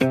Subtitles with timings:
[0.00, 0.06] Du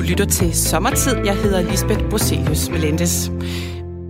[0.00, 1.16] lytter til Sommertid.
[1.24, 3.30] Jeg hedder Lisbeth Broselius Melendes.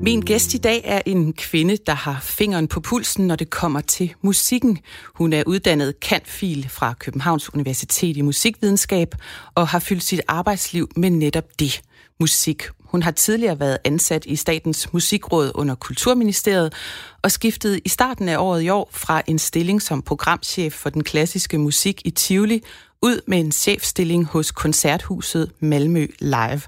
[0.03, 3.81] Min gæst i dag er en kvinde, der har fingeren på pulsen, når det kommer
[3.81, 4.79] til musikken.
[5.15, 9.15] Hun er uddannet kantfil fra Københavns Universitet i musikvidenskab
[9.55, 11.83] og har fyldt sit arbejdsliv med netop det,
[12.21, 12.63] musik.
[12.91, 16.75] Hun har tidligere været ansat i Statens Musikråd under Kulturministeriet
[17.23, 21.05] og skiftede i starten af året i år fra en stilling som programchef for den
[21.05, 22.63] klassiske musik i Tivoli
[23.03, 26.61] ud med en chefstilling hos Koncerthuset Malmø Live.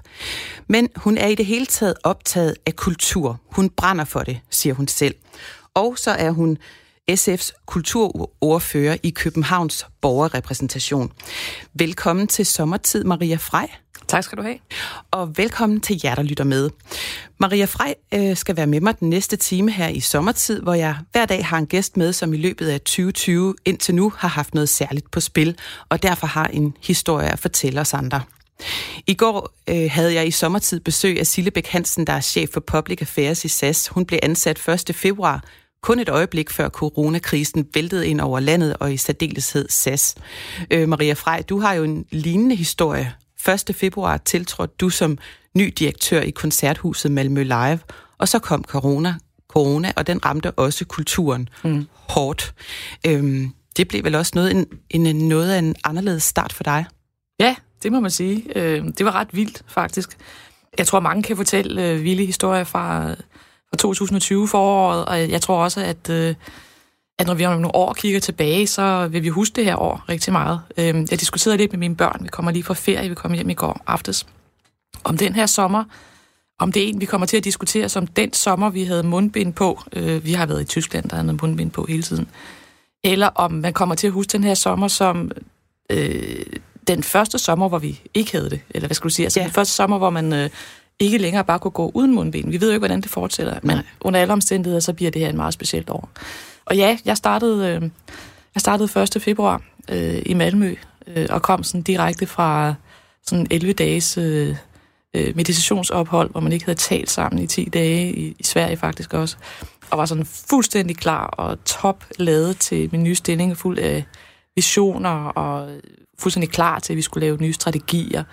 [0.67, 3.39] Men hun er i det hele taget optaget af kultur.
[3.51, 5.15] Hun brænder for det, siger hun selv.
[5.73, 6.57] Og så er hun
[7.11, 11.11] SF's kulturordfører i Københavns borgerrepræsentation.
[11.73, 13.69] Velkommen til sommertid, Maria Frej.
[14.07, 14.57] Tak skal du have.
[15.11, 16.69] Og velkommen til jer, der lytter med.
[17.37, 20.97] Maria Frej øh, skal være med mig den næste time her i sommertid, hvor jeg
[21.11, 24.53] hver dag har en gæst med, som i løbet af 2020 indtil nu har haft
[24.53, 25.57] noget særligt på spil,
[25.89, 28.21] og derfor har en historie at fortælle os andre.
[29.07, 32.49] I går øh, havde jeg i sommertid besøg af Sille Bæk Hansen, der er chef
[32.53, 33.87] for Public Affairs i SAS.
[33.87, 34.95] Hun blev ansat 1.
[34.95, 35.43] februar,
[35.83, 40.15] kun et øjeblik før coronakrisen væltede ind over landet, og i særdeleshed SAS.
[40.71, 43.13] Øh, Maria Frej, du har jo en lignende historie
[43.69, 43.75] 1.
[43.75, 45.17] februar tiltrådte du som
[45.57, 47.79] ny direktør i Koncerthuset Malmø Live,
[48.17, 49.15] og så kom corona,
[49.49, 51.87] corona og den ramte også kulturen mm.
[51.93, 52.53] hårdt.
[53.07, 56.85] Øhm, det blev vel også noget, en, en, noget af en anderledes start for dig?
[57.39, 58.43] Ja, det må man sige.
[58.55, 60.17] Øh, det var ret vildt, faktisk.
[60.77, 63.15] Jeg tror, mange kan fortælle øh, vilde historier fra,
[63.73, 66.09] fra 2020 foråret, og jeg tror også, at...
[66.09, 66.35] Øh,
[67.19, 70.03] at når vi om nogle år kigger tilbage, så vil vi huske det her år
[70.09, 70.61] rigtig meget.
[70.77, 72.19] Øhm, jeg diskuterede lidt med mine børn.
[72.23, 74.25] Vi kommer lige fra ferie, vi kommer hjem i går aftes.
[75.03, 75.83] Om den her sommer,
[76.59, 79.53] om det er en, vi kommer til at diskutere som den sommer, vi havde mundbind
[79.53, 79.81] på.
[79.93, 82.27] Øh, vi har været i Tyskland, der havde mundbind på hele tiden.
[83.03, 85.31] Eller om man kommer til at huske den her sommer som
[85.89, 86.45] øh,
[86.87, 88.61] den første sommer, hvor vi ikke havde det.
[88.69, 89.25] Eller hvad skal du sige?
[89.25, 89.45] Altså ja.
[89.45, 90.49] den første sommer, hvor man øh,
[91.05, 92.49] ikke længere bare kunne gå uden mundbind.
[92.49, 93.59] Vi ved jo ikke, hvordan det fortsætter.
[93.63, 93.85] Men Nej.
[94.01, 96.09] under alle omstændigheder, så bliver det her et meget specielt år.
[96.65, 97.81] Og ja, jeg startede, øh,
[98.55, 99.21] jeg startede 1.
[99.21, 100.75] februar øh, i Malmø,
[101.07, 102.73] øh, og kom sådan direkte fra
[103.25, 104.55] sådan 11 dages øh,
[105.13, 109.13] øh, meditationsophold, hvor man ikke havde talt sammen i 10 dage, i, i Sverige faktisk
[109.13, 109.37] også,
[109.89, 114.05] og var sådan fuldstændig klar og top lavet til min nye stilling, fuld af
[114.55, 115.69] visioner og
[116.19, 118.23] fuldstændig klar til, at vi skulle lave nye strategier.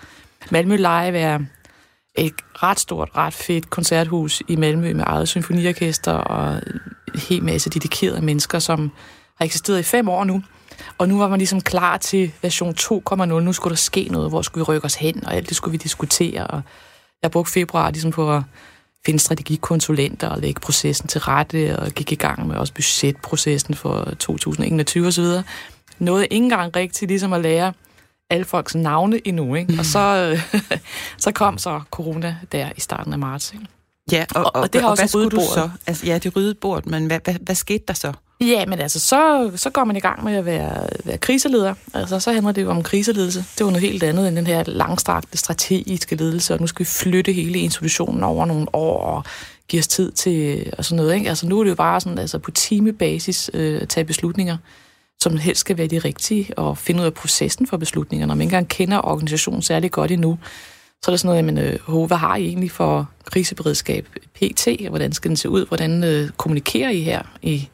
[0.51, 1.39] Malmø Live er
[2.15, 6.61] et ret stort, ret fedt koncerthus i Malmø med eget symfoniorkester og
[7.13, 8.91] en hel masse dedikerede mennesker, som
[9.37, 10.43] har eksisteret i fem år nu.
[10.97, 13.25] Og nu var man ligesom klar til version 2.0.
[13.25, 14.29] Nu skulle der ske noget.
[14.29, 15.25] Hvor skulle vi rykke os hen?
[15.25, 16.47] Og alt det skulle vi diskutere.
[16.47, 16.61] Og
[17.21, 18.43] jeg brugte februar ligesom på at
[19.05, 24.07] finde strategikonsulenter og lægge processen til rette, og gik i gang med også budgetprocessen for
[24.19, 25.25] 2021 osv.
[25.99, 27.73] Noget ikke engang rigtigt ligesom at lære
[28.31, 29.75] alle folks navne endnu, ikke?
[29.79, 30.37] Og så,
[31.17, 33.65] så kom så corona der i starten af marts, ikke?
[34.11, 35.49] Ja, og, og, og det har og også ryddet bordet.
[35.49, 35.69] Så?
[35.87, 38.13] Altså, ja, det ryddede bordet, men hvad, hvad, hvad skete der så?
[38.41, 41.73] Ja, men altså, så, så går man i gang med at være, være kriseleder.
[41.93, 43.45] Altså, så handler det jo om kriseledelse.
[43.57, 46.89] Det var noget helt andet end den her langstrakte strategiske ledelse, og nu skal vi
[46.89, 49.23] flytte hele institutionen over nogle år og
[49.67, 51.15] give os tid til og sådan noget.
[51.15, 51.29] Ikke?
[51.29, 54.57] Altså, nu er det jo bare sådan, altså, på timebasis øh, tage beslutninger
[55.21, 58.27] som helst skal være de rigtige, og finde ud af processen for beslutningerne.
[58.27, 60.37] Når man ikke engang kender organisationen særlig godt endnu,
[61.03, 64.67] så er der sådan noget, jamen, øh, hvad har I egentlig for kriseberedskab PT?
[64.89, 65.65] Hvordan skal den se ud?
[65.65, 67.69] Hvordan øh, kommunikerer I her i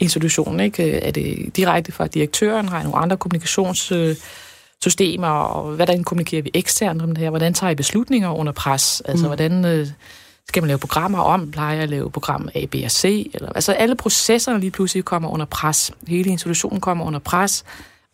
[0.00, 0.60] institutionen?
[0.60, 0.92] Ikke?
[0.92, 2.68] Er det direkte fra direktøren?
[2.68, 5.28] Har I nogle andre kommunikationssystemer?
[5.28, 7.30] Og hvordan kommunikerer vi eksternt om det her?
[7.30, 9.02] Hvordan tager I beslutninger under pres?
[9.04, 9.28] Altså, mm.
[9.28, 9.64] hvordan...
[9.64, 9.86] Øh,
[10.52, 11.50] skal man lave programmer om?
[11.50, 13.30] Plejer jeg at lave program A, B og C?
[13.34, 15.92] Eller, altså alle processerne lige pludselig kommer under pres.
[16.08, 17.64] Hele institutionen kommer under pres,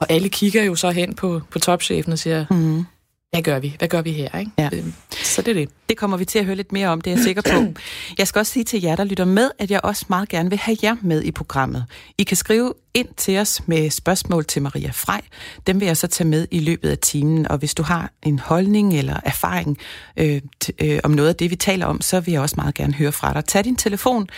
[0.00, 2.84] og alle kigger jo så hen på, på topchefen og siger, mm
[3.30, 3.74] hvad gør vi?
[3.78, 4.38] Hvad gør vi her?
[4.38, 4.52] Ikke?
[4.58, 4.68] Ja.
[4.72, 5.68] Øhm, så det er det.
[5.88, 7.80] Det kommer vi til at høre lidt mere om, det er jeg sikker på.
[8.18, 10.58] Jeg skal også sige til jer, der lytter med, at jeg også meget gerne vil
[10.58, 11.86] have jer med i programmet.
[12.18, 15.20] I kan skrive ind til os med spørgsmål til Maria Frej.
[15.66, 17.48] Dem vil jeg så tage med i løbet af timen.
[17.48, 19.78] Og hvis du har en holdning eller erfaring
[20.16, 20.40] øh,
[20.78, 23.12] øh, om noget af det, vi taler om, så vil jeg også meget gerne høre
[23.12, 23.44] fra dig.
[23.44, 24.28] Tag din telefon,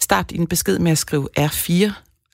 [0.00, 1.90] start din besked med at skrive R4,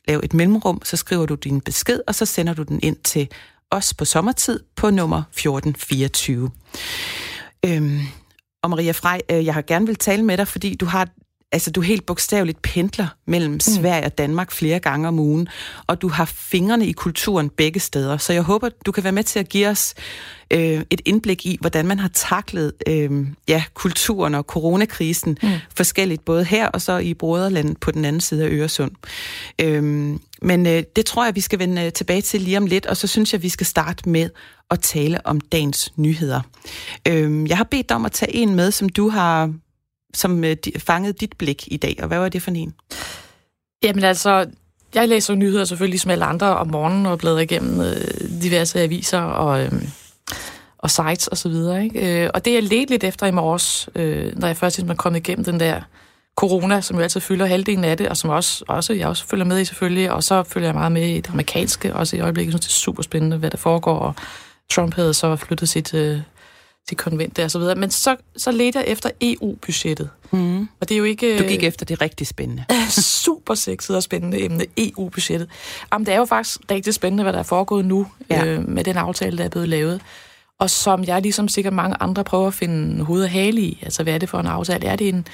[0.08, 3.28] lav et mellemrum, så skriver du din besked, og så sender du den ind til
[3.70, 6.50] os på sommertid på nummer 1424.
[7.66, 8.00] Øhm,
[8.62, 11.08] og Maria Frej, øh, jeg har gerne vil tale med dig, fordi du har
[11.56, 13.60] altså du helt bogstaveligt pendler mellem mm.
[13.60, 15.48] Sverige og Danmark flere gange om ugen,
[15.86, 18.16] og du har fingrene i kulturen begge steder.
[18.16, 19.94] Så jeg håber, du kan være med til at give os
[20.50, 25.48] øh, et indblik i, hvordan man har taklet øh, ja, kulturen og coronakrisen mm.
[25.76, 28.90] forskelligt, både her og så i Broderlandet på den anden side af Øresund.
[29.60, 29.82] Øh,
[30.42, 33.06] men øh, det tror jeg, vi skal vende tilbage til lige om lidt, og så
[33.06, 34.30] synes jeg, vi skal starte med
[34.70, 36.40] at tale om dagens nyheder.
[37.08, 39.52] Øh, jeg har bedt dig om at tage en med, som du har
[40.16, 42.74] som øh, fangede dit blik i dag, og hvad var det for en?
[43.82, 44.46] Jamen altså,
[44.94, 48.80] jeg læser jo nyheder selvfølgelig som alle andre om morgenen og bladrer igennem øh, diverse
[48.80, 49.72] aviser og, øh,
[50.78, 51.84] og sites og så videre.
[51.84, 52.22] Ikke?
[52.24, 54.94] Øh, og det jeg ledte lidt efter i morges, øh, når jeg først ligesom er
[54.94, 55.80] kommet igennem den der
[56.36, 59.44] corona, som jo altid fylder halvdelen af det, og som også, også jeg også følger
[59.44, 62.52] med i selvfølgelig, og så følger jeg meget med i det amerikanske, også i øjeblikket.
[62.52, 64.14] Synes, det er super spændende, hvad der foregår, og
[64.70, 65.94] Trump havde så flyttet sit...
[65.94, 66.20] Øh,
[66.88, 67.74] til konventet og så videre.
[67.74, 70.10] Men så, så ledte jeg efter EU-budgettet.
[70.30, 70.60] Mm.
[70.60, 71.38] Og det er jo ikke...
[71.38, 72.64] Du gik efter det rigtig spændende.
[73.24, 75.48] super sexet og spændende emne, EU-budgettet.
[75.92, 78.44] Jamen, det er jo faktisk rigtig spændende, hvad der er foregået nu ja.
[78.44, 80.00] øh, med den aftale, der er blevet lavet.
[80.58, 83.80] Og som jeg ligesom sikkert mange andre prøver at finde hoved og hale i.
[83.82, 84.86] Altså, hvad er det for en aftale?
[84.86, 85.26] Er det en...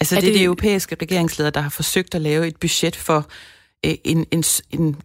[0.00, 3.26] Altså, det er, det de europæiske regeringsledere, der har forsøgt at lave et budget for
[3.86, 4.96] øh, en, en, en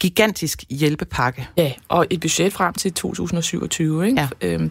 [0.00, 1.48] gigantisk hjælpepakke.
[1.56, 4.20] Ja, og et budget frem til 2027, ikke?
[4.20, 4.28] Ja.
[4.48, 4.70] Øhm,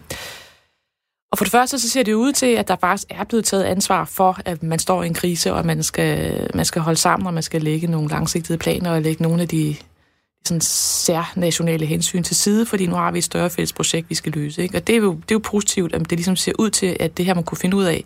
[1.34, 3.64] og for det første, så ser det ud til, at der faktisk er blevet taget
[3.64, 6.98] ansvar for, at man står i en krise, og at man skal, man skal holde
[6.98, 9.76] sammen, og man skal lægge nogle langsigtede planer, og lægge nogle af de
[10.44, 14.32] sådan særnationale hensyn til side, fordi nu har vi et større fælles projekt, vi skal
[14.32, 14.62] løse.
[14.62, 14.78] Ikke?
[14.78, 17.16] Og det er, jo, det er jo positivt, at det ligesom ser ud til, at
[17.16, 18.04] det her man kunne finde ud af.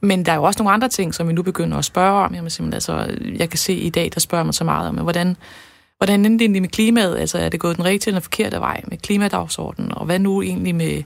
[0.00, 2.34] Men der er jo også nogle andre ting, som vi nu begynder at spørge om.
[2.34, 5.36] Jamen, simpelthen, altså, jeg kan se i dag, der spørger man så meget om, hvordan,
[5.98, 7.18] hvordan er det egentlig med klimaet?
[7.18, 9.94] Altså, er det gået den rigtige eller den forkerte vej med klimadagsordenen?
[9.94, 11.02] Og hvad nu egentlig med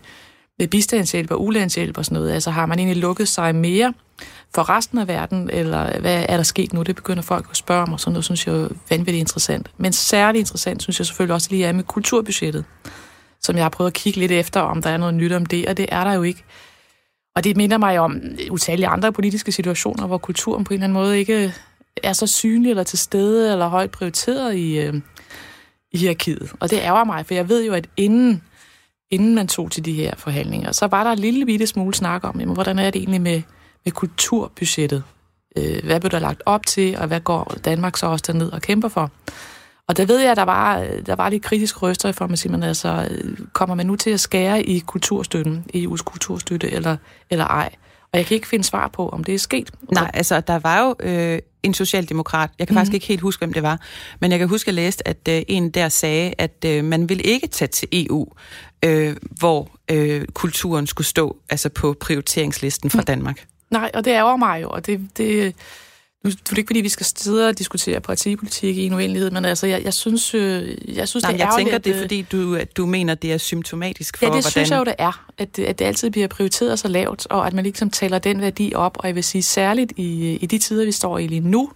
[0.58, 2.32] med bistandshjælp og ulandshjælp og sådan noget?
[2.32, 3.94] Altså har man egentlig lukket sig mere
[4.54, 6.82] for resten af verden, eller hvad er der sket nu?
[6.82, 9.70] Det begynder folk at spørge om, og sådan noget synes jeg er vanvittigt interessant.
[9.78, 12.64] Men særligt interessant synes jeg selvfølgelig også lige er med kulturbudgettet,
[13.40, 15.68] som jeg har prøvet at kigge lidt efter, om der er noget nyt om det,
[15.68, 16.44] og det er der jo ikke.
[17.36, 18.20] Og det minder mig om
[18.50, 21.52] utallige andre politiske situationer, hvor kulturen på en eller anden måde ikke øh,
[22.02, 24.94] er så synlig eller til stede eller højt prioriteret i, øh,
[25.92, 26.52] i hierarkiet.
[26.60, 28.42] Og det ærger mig, for jeg ved jo, at inden
[29.10, 32.24] inden man tog til de her forhandlinger, så var der en lille bitte smule snak
[32.24, 33.42] om, jamen, hvordan er det egentlig med,
[33.84, 35.02] med kulturbudgettet?
[35.56, 38.62] Øh, hvad blev der lagt op til, og hvad går Danmark så også derned og
[38.62, 39.10] kæmper for?
[39.88, 42.58] Og der ved jeg, at der var, der var lidt kritisk røster i form af,
[42.58, 46.96] at altså, øh, kommer man nu til at skære i kulturstøtten, EU's kulturstøtte, eller,
[47.30, 47.74] eller ej?
[48.16, 49.70] Og jeg kan ikke finde svar på, om det er sket.
[49.92, 52.78] Nej, altså der var jo øh, en socialdemokrat, jeg kan mm.
[52.78, 53.80] faktisk ikke helt huske, hvem det var,
[54.20, 57.08] men jeg kan huske, at jeg læste, at øh, en der sagde, at øh, man
[57.08, 58.26] vil ikke tage til EU,
[58.84, 63.04] øh, hvor øh, kulturen skulle stå altså på prioriteringslisten fra mm.
[63.04, 63.46] Danmark.
[63.70, 65.54] Nej, og det ærger mig jo, og det, det,
[66.26, 69.44] nu er det ikke, fordi vi skal sidde og diskutere partipolitik i en uendelighed, men
[69.44, 72.22] altså, jeg, jeg synes, øh, jeg synes Nej, det er jeg tænker, det er, fordi
[72.22, 74.50] du, du mener, det er symptomatisk for, Ja, det hvordan...
[74.50, 75.26] synes jeg jo, det er.
[75.38, 78.72] At, at det altid bliver prioriteret så lavt, og at man ligesom taler den værdi
[78.74, 78.96] op.
[79.00, 81.70] Og jeg vil sige, særligt i, i de tider, vi står i lige nu,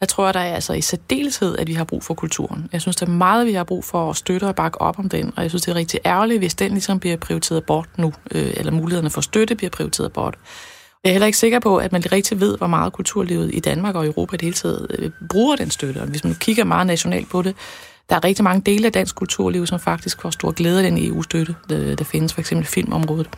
[0.00, 2.68] der tror jeg, der er altså i særdeleshed, at vi har brug for kulturen.
[2.72, 5.08] Jeg synes, der er meget, vi har brug for at støtte og bakke op om
[5.08, 8.12] den, og jeg synes, det er rigtig ærgerligt, hvis den ligesom bliver prioriteret bort nu,
[8.30, 10.38] øh, eller mulighederne for støtte bliver prioriteret bort.
[11.04, 13.94] Jeg er heller ikke sikker på, at man rigtig ved, hvor meget kulturlivet i Danmark
[13.94, 15.98] og Europa i det hele taget øh, bruger den støtte.
[15.98, 17.56] Og hvis man kigger meget nationalt på det,
[18.10, 21.06] der er rigtig mange dele af dansk kulturliv, som faktisk får stor glæde af den
[21.06, 23.28] EU-støtte, øh, der findes, for eksempel filmområdet.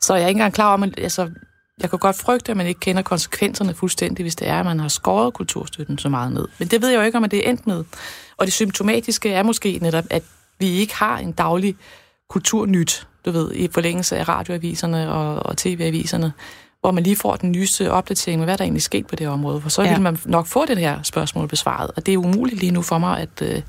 [0.00, 1.30] Så jeg er ikke engang klar om, at altså,
[1.80, 4.80] jeg kan godt frygte, at man ikke kender konsekvenserne fuldstændig, hvis det er, at man
[4.80, 6.48] har skåret kulturstøtten så meget ned.
[6.58, 7.84] Men det ved jeg jo ikke, om det er endt med.
[8.36, 10.22] Og det symptomatiske er måske netop, at
[10.58, 11.76] vi ikke har en daglig
[12.28, 16.32] kulturnyt, du ved, i forlængelse af radioaviserne og, og tv-aviserne,
[16.84, 19.60] hvor man lige får den nyeste opdatering med, hvad der egentlig sket på det område.
[19.60, 19.92] For så ja.
[19.92, 21.90] vil man nok få det her spørgsmål besvaret.
[21.96, 23.62] Og det er umuligt lige nu for mig at, øh,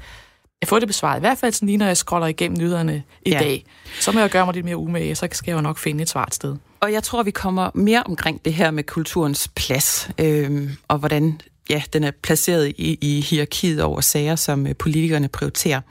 [0.61, 1.17] at få det besvaret.
[1.17, 3.39] I hvert fald sådan lige, når jeg scroller igennem nyhederne i ja.
[3.39, 3.65] dag.
[4.01, 6.09] Så må jeg gøre mig lidt mere umage, så skal jeg jo nok finde et
[6.09, 6.55] svart sted.
[6.79, 11.39] Og jeg tror, vi kommer mere omkring det her med kulturens plads, øh, og hvordan
[11.69, 15.81] ja, den er placeret i, i hierarkiet over sager, som øh, politikerne prioriterer.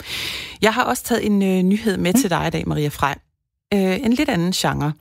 [0.62, 2.20] Jeg har også taget en øh, nyhed med mm.
[2.20, 3.18] til dig i dag, Maria Frej
[3.74, 4.92] øh, en lidt anden genre.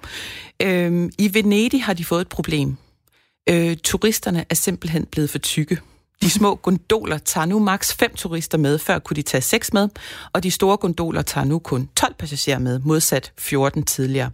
[0.62, 2.78] Øh, I Venedig har de fået et problem.
[3.50, 5.78] Øh, turisterne er simpelthen blevet for tykke.
[6.22, 9.90] De små gondoler tager nu maks 5 turister med, før kunne de tage 6 med,
[10.34, 14.30] og de store gondoler tager nu kun 12 passagerer med, modsat 14 tidligere.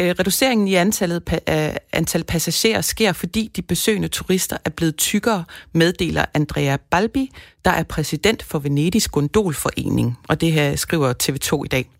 [0.00, 4.96] Øh, reduceringen i antallet pa- øh, antal passagerer sker, fordi de besøgende turister er blevet
[4.96, 7.30] tykkere, meddeler Andrea Balbi,
[7.64, 11.90] der er præsident for Venedigs Gondolforening, og det her skriver TV2 i dag.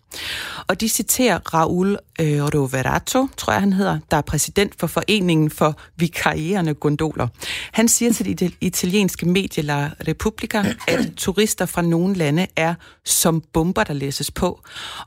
[0.67, 5.51] Og de citerer Raul øh, Roverato, tror jeg han hedder, der er præsident for Foreningen
[5.51, 7.29] for Vikarierende Gondoler.
[7.73, 13.43] Han siger til det italienske medie La Repubblica, at turister fra nogle lande er som
[13.53, 14.61] bomber, der læses på,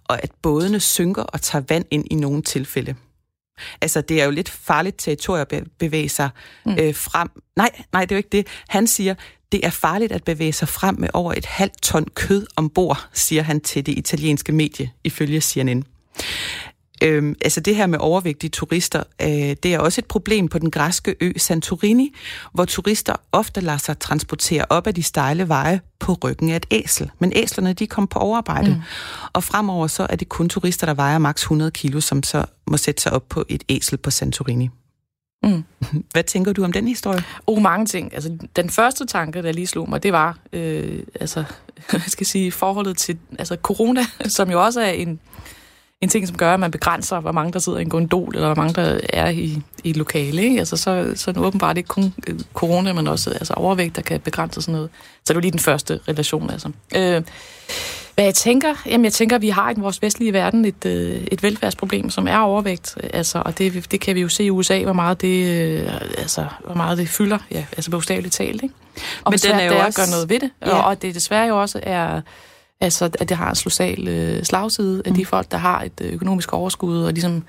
[0.03, 2.95] og at bådene synker og tager vand ind i nogle tilfælde.
[3.81, 6.29] Altså, det er jo lidt farligt territorium at bevæge sig
[6.65, 6.71] mm.
[6.79, 7.29] øh, frem.
[7.55, 8.47] Nej, nej, det er jo ikke det.
[8.67, 9.15] Han siger,
[9.51, 13.43] det er farligt at bevæge sig frem med over et halvt ton kød ombord, siger
[13.43, 15.83] han til det italienske medie, ifølge CNN.
[17.03, 19.27] Øhm, altså det her med overvægtige turister, øh,
[19.63, 22.15] det er også et problem på den græske ø Santorini,
[22.53, 26.65] hvor turister ofte lader sig transportere op ad de stejle veje på ryggen af et
[26.71, 27.11] æsel.
[27.19, 28.69] Men æslerne, de kommer på overarbejde.
[28.69, 28.81] Mm.
[29.33, 32.77] Og fremover så er det kun turister, der vejer maks 100 kilo, som så må
[32.77, 34.69] sætte sig op på et æsel på Santorini.
[35.43, 35.63] Mm.
[36.13, 37.23] Hvad tænker du om den historie?
[37.47, 38.13] Oh, mange ting.
[38.13, 41.43] Altså, den første tanke, der lige slog mig, det var, øh, altså,
[41.93, 44.01] jeg skal sige, forholdet til altså, corona,
[44.37, 45.19] som jo også er en,
[46.01, 48.47] en ting, som gør, at man begrænser, hvor mange der sidder i en gondol, eller
[48.47, 50.43] hvor mange der er i, i et lokale.
[50.43, 50.59] Ikke?
[50.59, 54.01] Altså, så, så er det åbenbart ikke kun øh, corona, men også altså, overvægt, der
[54.01, 54.89] kan begrænse sådan noget.
[55.25, 56.49] Så det var lige den første relation.
[56.49, 56.71] Altså.
[56.95, 57.21] Øh,
[58.19, 58.75] hvad jeg tænker?
[58.85, 62.27] Jamen, jeg tænker, at vi har i vores vestlige verden et, øh, et velfærdsproblem, som
[62.27, 62.97] er overvægt.
[63.13, 66.45] Altså, og det, det kan vi jo se i USA, hvor meget det, øh, altså,
[66.65, 68.63] hvor meget det fylder, ja, altså bogstaveligt talt.
[68.63, 68.75] Ikke?
[69.23, 70.01] Og Men den er jo det er også...
[70.01, 70.51] at gøre noget ved det.
[70.65, 70.75] Ja.
[70.75, 72.21] Og, og det desværre jo også er
[72.81, 75.17] Altså, at det har en social øh, slagside af mm.
[75.17, 77.43] de folk, der har et øh, økonomisk overskud, og ligesom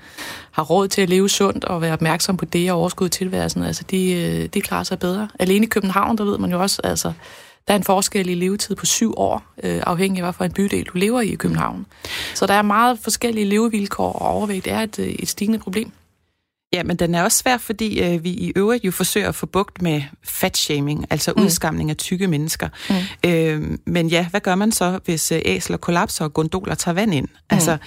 [0.51, 3.63] har råd til at leve sundt og være opmærksom på det og overskud i tilværelsen.
[3.63, 5.27] Altså, de, øh, de klarer sig bedre.
[5.39, 7.13] Alene i København, der ved man jo også, altså,
[7.67, 10.51] der er en forskel i levetid på syv år, øh, afhængig af, hvad for en
[10.51, 11.85] bydel du lever i i København.
[12.33, 15.91] Så der er meget forskellige levevilkår, og overvægt er et, øh, et stigende problem.
[16.73, 19.45] Ja, men den er også svær, fordi øh, vi i øvrigt jo forsøger at få
[19.45, 21.43] bugt med fatshaming, altså mm.
[21.43, 22.69] udskamning af tykke mennesker.
[22.89, 23.29] Mm.
[23.29, 27.13] Øh, men ja, hvad gør man så, hvis øh, æsler kollapser og gondoler tager vand
[27.13, 27.27] ind?
[27.27, 27.35] Mm.
[27.49, 27.77] Altså,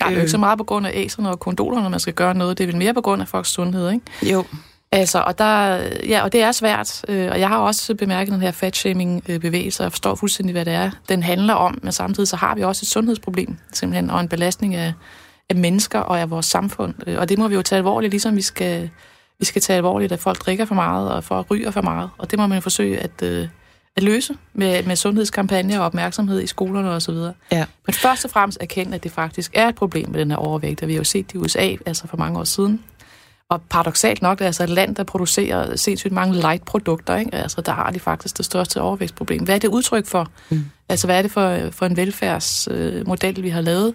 [0.00, 2.34] der er jo ikke så meget på grund af æslerne og gondolerne, man skal gøre
[2.34, 2.58] noget.
[2.58, 4.32] Det er vel mere på grund af folks sundhed, ikke?
[4.32, 4.44] Jo.
[4.92, 5.76] Altså, og, der,
[6.08, 9.92] ja, og det er svært, øh, og jeg har også bemærket den her fatshaming-bevægelse, og
[9.92, 12.88] forstår fuldstændig, hvad det er, den handler om, men samtidig så har vi også et
[12.88, 14.92] sundhedsproblem, simpelthen, og en belastning af,
[15.48, 16.94] af mennesker og af vores samfund.
[17.06, 18.90] Øh, og det må vi jo tage alvorligt, ligesom vi skal,
[19.38, 22.10] vi skal tage alvorligt, at folk drikker for meget og for ryger for meget.
[22.18, 23.48] Og det må man jo forsøge at, øh,
[23.96, 27.14] at løse med, med sundhedskampagner og opmærksomhed i skolerne osv.
[27.52, 27.64] Ja.
[27.86, 30.82] Men først og fremmest erkende, at det faktisk er et problem med den her overvægt,
[30.82, 32.84] og vi har jo set det i USA altså for mange år siden.
[33.50, 37.16] Og paradoxalt nok, det er altså et land, der producerer sindssygt mange light-produkter.
[37.16, 37.34] Ikke?
[37.34, 39.44] Altså, der har de faktisk det største overvægtsproblem.
[39.44, 40.28] Hvad er det udtryk for?
[40.50, 40.64] Mm.
[40.88, 43.94] Altså, hvad er det for, for en velfærdsmodel, vi har lavet?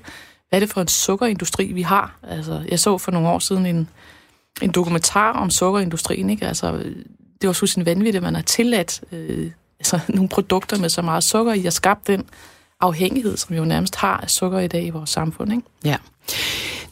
[0.50, 2.17] hvad er det for en sukkerindustri, vi har?
[2.24, 3.89] Altså, jeg så for nogle år siden en,
[4.62, 6.29] en dokumentar om sukkerindustrien.
[6.29, 6.47] Ikke?
[6.47, 6.71] Altså,
[7.41, 11.24] det var sådan vanvittigt, at man har tilladt øh, altså, nogle produkter med så meget
[11.24, 12.25] sukker i, og skabt den
[12.81, 15.51] afhængighed, som vi jo nærmest har af sukker i dag i vores samfund.
[15.53, 15.63] Ikke?
[15.85, 15.95] Ja.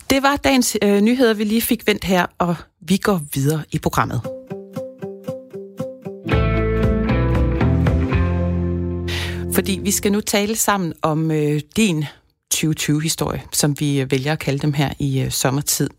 [0.09, 3.79] Det var dagens øh, nyheder, vi lige fik vendt her, og vi går videre i
[3.79, 4.21] programmet.
[9.53, 12.05] Fordi vi skal nu tale sammen om øh, din
[12.55, 15.89] 2020-historie, som vi øh, vælger at kalde dem her i øh, sommertid.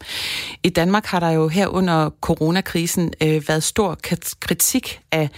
[0.63, 3.99] I Danmark har der jo her under coronakrisen øh, været stor
[4.41, 5.29] kritik af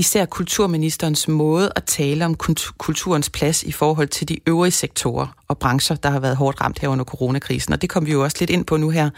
[0.00, 2.34] især kulturministerens måde at tale om
[2.78, 6.78] kulturens plads i forhold til de øvrige sektorer og brancher, der har været hårdt ramt
[6.78, 7.72] her under coronakrisen.
[7.72, 9.10] Og det kom vi jo også lidt ind på nu her,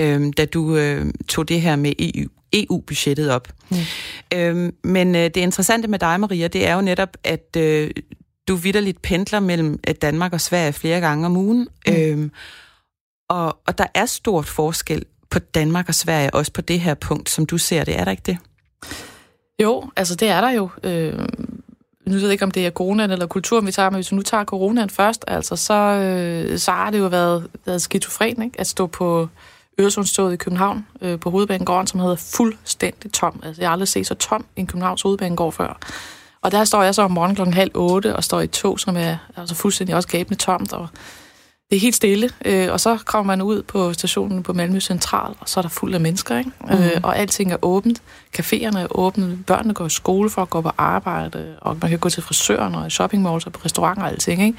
[0.00, 3.48] øh, da du øh, tog det her med EU, EU-budgettet op.
[3.70, 3.76] Mm.
[4.34, 7.90] Øhm, men øh, det interessante med dig, Maria, det er jo netop, at øh,
[8.48, 11.68] du vidderligt pendler mellem øh, Danmark og Sverige flere gange om ugen.
[11.86, 11.94] Mm.
[11.94, 12.30] Øhm,
[13.28, 17.30] og, og der er stort forskel på Danmark og Sverige, også på det her punkt,
[17.30, 18.00] som du ser det.
[18.00, 18.38] Er der ikke det?
[19.62, 20.68] Jo, altså det er der jo.
[20.82, 21.18] Øh,
[22.06, 24.16] nu ved jeg ikke, om det er coronaen eller kulturen, vi tager, men hvis vi
[24.16, 28.60] nu tager coronaen først, altså, så, øh, så har det jo været, været skizofren, ikke?
[28.60, 29.28] at stå på
[29.80, 33.40] Øresundstoget i København, øh, på hovedbanegården, som hedder fuldstændig tom.
[33.42, 35.78] Altså, jeg har aldrig set så tom en Københavns hovedbanegård før.
[36.42, 38.96] Og der står jeg så om morgenen klokken halv otte og står i tog, som
[38.96, 40.88] er altså fuldstændig også gabende tomt, og
[41.70, 42.30] det er helt stille.
[42.44, 45.68] Øh, og så kommer man ud på stationen på Malmø Central, og så er der
[45.68, 46.50] fuld af mennesker, ikke?
[46.60, 46.70] Mm.
[46.70, 48.02] Øh, og alting er åbent.
[48.38, 51.98] Caféerne er åbne, børnene går i skole for at gå på arbejde, og man kan
[51.98, 54.58] gå til frisøren og shoppingmalls og på restauranter og alting, ikke?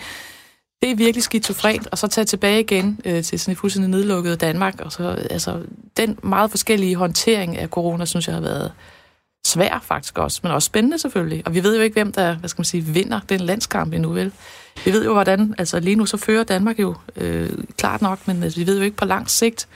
[0.82, 4.42] Det er virkelig skizofrent, og så tage tilbage igen øh, til sådan et fuldstændig nedlukket
[4.42, 4.82] Danmark.
[4.82, 5.62] Og så, altså,
[5.98, 8.72] den meget forskellige håndtering af corona, synes jeg har været
[9.46, 11.44] svær faktisk også, men også spændende selvfølgelig.
[11.46, 14.10] Og vi ved jo ikke, hvem der, hvad skal man sige, vinder den landskamp endnu,
[14.10, 14.32] vel?
[14.86, 18.44] Vi ved jo, hvordan, altså lige nu så fører Danmark jo øh, klart nok, men
[18.44, 19.68] altså, vi ved jo ikke på lang sigt,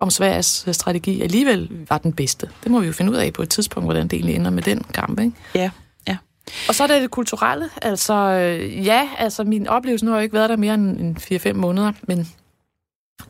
[0.00, 2.50] om Sveriges øh, strategi alligevel var den bedste.
[2.64, 4.62] Det må vi jo finde ud af på et tidspunkt, hvordan det egentlig ender med
[4.62, 5.32] den kamp, ikke?
[5.54, 5.70] Ja,
[6.08, 6.16] ja.
[6.68, 7.70] Og så er det det kulturelle.
[7.82, 11.52] Altså, øh, ja, altså min oplevelse, nu har jeg ikke været der mere end 4-5
[11.52, 12.28] måneder, men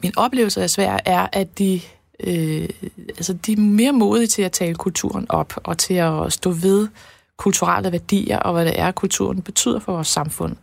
[0.02, 1.80] min oplevelse af Sverige er, at de,
[2.24, 2.68] øh,
[3.08, 6.88] altså, de er mere modige til at tale kulturen op, og til at stå ved
[7.36, 10.56] kulturelle værdier, og hvad det er, kulturen betyder for vores samfund.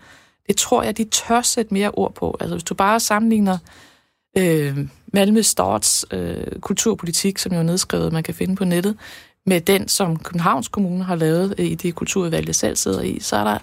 [0.47, 2.37] Det tror jeg, de tør sætte mere ord på.
[2.39, 3.57] Altså, hvis du bare sammenligner
[4.37, 4.77] øh,
[5.13, 8.97] Malmø Storts øh, kulturpolitik, som jo er nedskrevet, man kan finde på nettet,
[9.45, 13.35] med den, som Københavns Kommune har lavet i det kulturudvalg, jeg selv sidder i, så
[13.35, 13.57] er der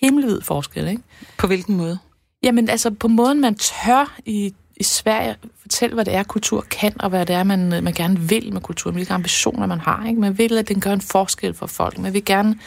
[0.00, 1.02] himmelvid forskel, ikke?
[1.38, 1.98] På hvilken måde?
[2.42, 6.92] Jamen, altså på måden, man tør i, i Sverige fortælle, hvad det er, kultur kan,
[7.00, 10.06] og hvad det er, man, man gerne vil med kultur, hvilke ambitioner man har.
[10.08, 10.20] Ikke?
[10.20, 11.98] Man vil, at den gør en forskel for folk.
[11.98, 12.58] Man vil gerne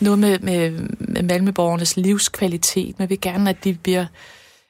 [0.00, 2.98] noget med, med, med Malmøborgernes livskvalitet.
[2.98, 4.06] Man vil gerne, at de bliver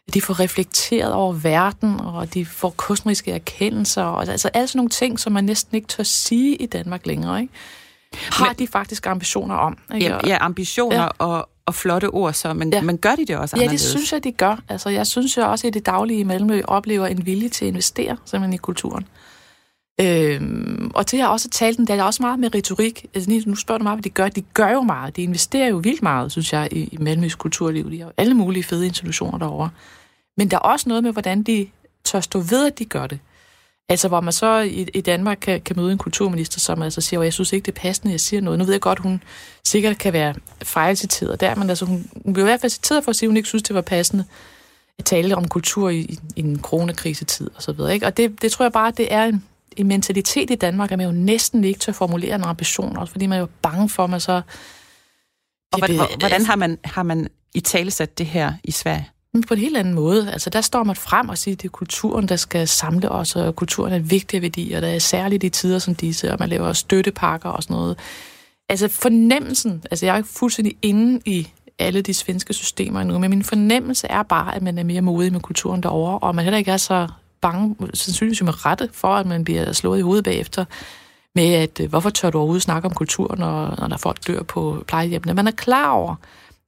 [0.08, 4.78] at de får reflekteret over verden, og de får kunstneriske erkendelser, og altså alle sådan
[4.78, 7.52] nogle ting, som man næsten ikke tør sige i Danmark længere, ikke?
[8.12, 9.78] Har men, de faktisk ambitioner om.
[9.94, 10.06] Ikke?
[10.06, 11.08] Ja, ja ambitioner ja.
[11.18, 12.82] Og, og flotte ord, så, men, ja.
[12.82, 13.82] men gør de det også anderledes?
[13.82, 14.62] Ja, det synes jeg, de gør.
[14.68, 17.68] Altså, jeg synes jo også, at det daglige i Malmø oplever en vilje til at
[17.68, 19.06] investere simpelthen i kulturen.
[20.00, 23.06] Øhm, og til at også tale den, der er også meget med retorik.
[23.14, 24.28] Altså, nu spørger du meget, hvad de gør.
[24.28, 25.16] De gør jo meget.
[25.16, 27.90] De investerer jo vildt meget, synes jeg, i, i Malmøs kulturliv.
[27.90, 29.70] De har alle mulige fede institutioner derovre.
[30.36, 31.66] Men der er også noget med, hvordan de
[32.04, 33.18] tør stå ved, at de gør det.
[33.88, 37.20] Altså, hvor man så i, i Danmark kan, kan møde en kulturminister, som altså siger,
[37.20, 38.58] at jeg synes ikke, det er passende, jeg siger noget.
[38.58, 39.22] Nu ved jeg godt, hun
[39.64, 43.10] sikkert kan være fejlciteret der, men altså, hun, hun bliver i hvert fald citeret for
[43.10, 44.24] at sige, at hun ikke synes, det var passende
[44.98, 47.94] at tale om kultur i, i, i en coronakrisetid og så videre.
[47.94, 48.06] Ikke?
[48.06, 49.44] Og det, det tror jeg bare, det er en,
[49.76, 53.26] en mentalitet i Danmark, at man jo næsten ikke tør formulere en ambition, også fordi
[53.26, 54.42] man er jo bange for, at man så...
[55.72, 59.08] Og hvordan, hvordan har man, har man i talesat det her i Sverige?
[59.34, 60.32] Men på en helt anden måde.
[60.32, 63.36] Altså, der står man frem og siger, at det er kulturen, der skal samle os,
[63.36, 66.36] og kulturen er en vigtig værdi, og der er særligt i tider som disse, og
[66.40, 67.98] man laver støttepakker og sådan noget.
[68.68, 71.48] Altså fornemmelsen, altså jeg er fuldstændig inde i
[71.78, 75.32] alle de svenske systemer nu, men min fornemmelse er bare, at man er mere modig
[75.32, 77.08] med kulturen derovre, og man heller ikke er så
[77.40, 80.64] bange, sandsynligvis med rette, for at man bliver slået i hovedet bagefter,
[81.34, 84.42] med at øh, hvorfor tør du overhovedet snakke om kulturen, når, når der folk dør
[84.42, 85.34] på plejehjemmene.
[85.34, 86.14] Man er klar over,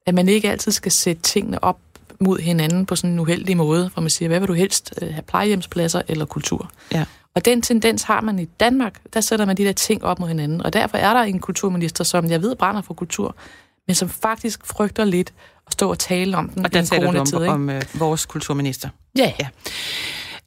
[0.05, 1.77] at man ikke altid skal sætte tingene op
[2.19, 5.13] mod hinanden på sådan en uheldig måde, hvor man siger, hvad vil du helst øh,
[5.13, 6.71] have plejehjemspladser eller kultur?
[6.91, 7.05] Ja.
[7.35, 10.27] Og den tendens har man i Danmark, der sætter man de der ting op mod
[10.27, 10.61] hinanden.
[10.61, 13.35] Og derfor er der en kulturminister, som jeg ved brænder for kultur,
[13.87, 15.33] men som faktisk frygter lidt
[15.67, 16.65] at stå og tale om den.
[16.65, 17.53] Og den taler du om, ikke?
[17.53, 18.89] om øh, vores kulturminister.
[19.17, 19.33] Ja.
[19.39, 19.47] ja.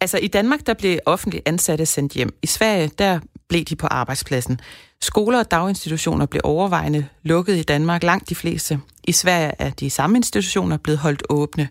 [0.00, 2.34] Altså i Danmark, der blev offentligt ansatte sendt hjem.
[2.42, 4.60] I Sverige, der blev de på arbejdspladsen.
[5.00, 8.80] Skoler og daginstitutioner blev overvejende lukket i Danmark, langt de fleste.
[9.08, 11.68] I Sverige er de samme institutioner blevet holdt åbne.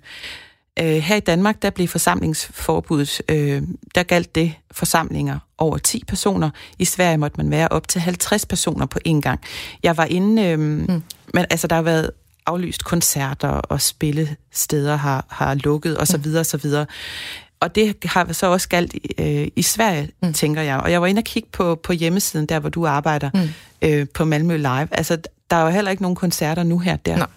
[0.80, 3.62] Øh, her i Danmark, der blev forsamlingsforbuddet, øh,
[3.96, 6.50] der galt det forsamlinger over 10 personer.
[6.80, 9.40] I Sverige måtte man være op til 50 personer på en gang.
[9.84, 11.04] Jeg var inde, øh, mm.
[11.34, 12.12] men altså der har været
[12.46, 16.22] aflyst koncerter og spillesteder har, har lukket osv.
[16.26, 16.36] Mm.
[16.36, 16.66] osv.
[17.60, 20.34] Og det har så også galt øh, i Sverige, mm.
[20.34, 20.78] tænker jeg.
[20.78, 23.50] Og jeg var inde og kigge på, på hjemmesiden, der hvor du arbejder, mm.
[23.82, 24.88] øh, på Malmø Live.
[24.92, 25.18] Altså,
[25.52, 27.18] der er jo heller ikke nogen koncerter nu her der.
[27.18, 27.28] Nej.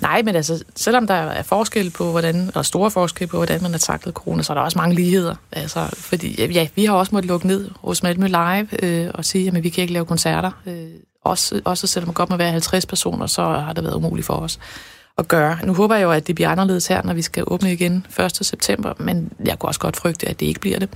[0.00, 3.70] Nej, men altså, selvom der er forskel på, hvordan, og store forskel på, hvordan man
[3.70, 5.34] har taklet corona, så er der også mange ligheder.
[5.52, 9.48] Altså, fordi, ja, vi har også måttet lukke ned hos Malmø Live øh, og sige,
[9.48, 10.50] at vi kan ikke lave koncerter.
[10.66, 10.88] Øh,
[11.24, 14.34] også, også selvom man godt må være 50 personer, så har det været umuligt for
[14.34, 14.58] os
[15.18, 15.58] at gøre.
[15.64, 18.46] Nu håber jeg jo, at det bliver anderledes her, når vi skal åbne igen 1.
[18.46, 20.88] september, men jeg kunne også godt frygte, at det ikke bliver det.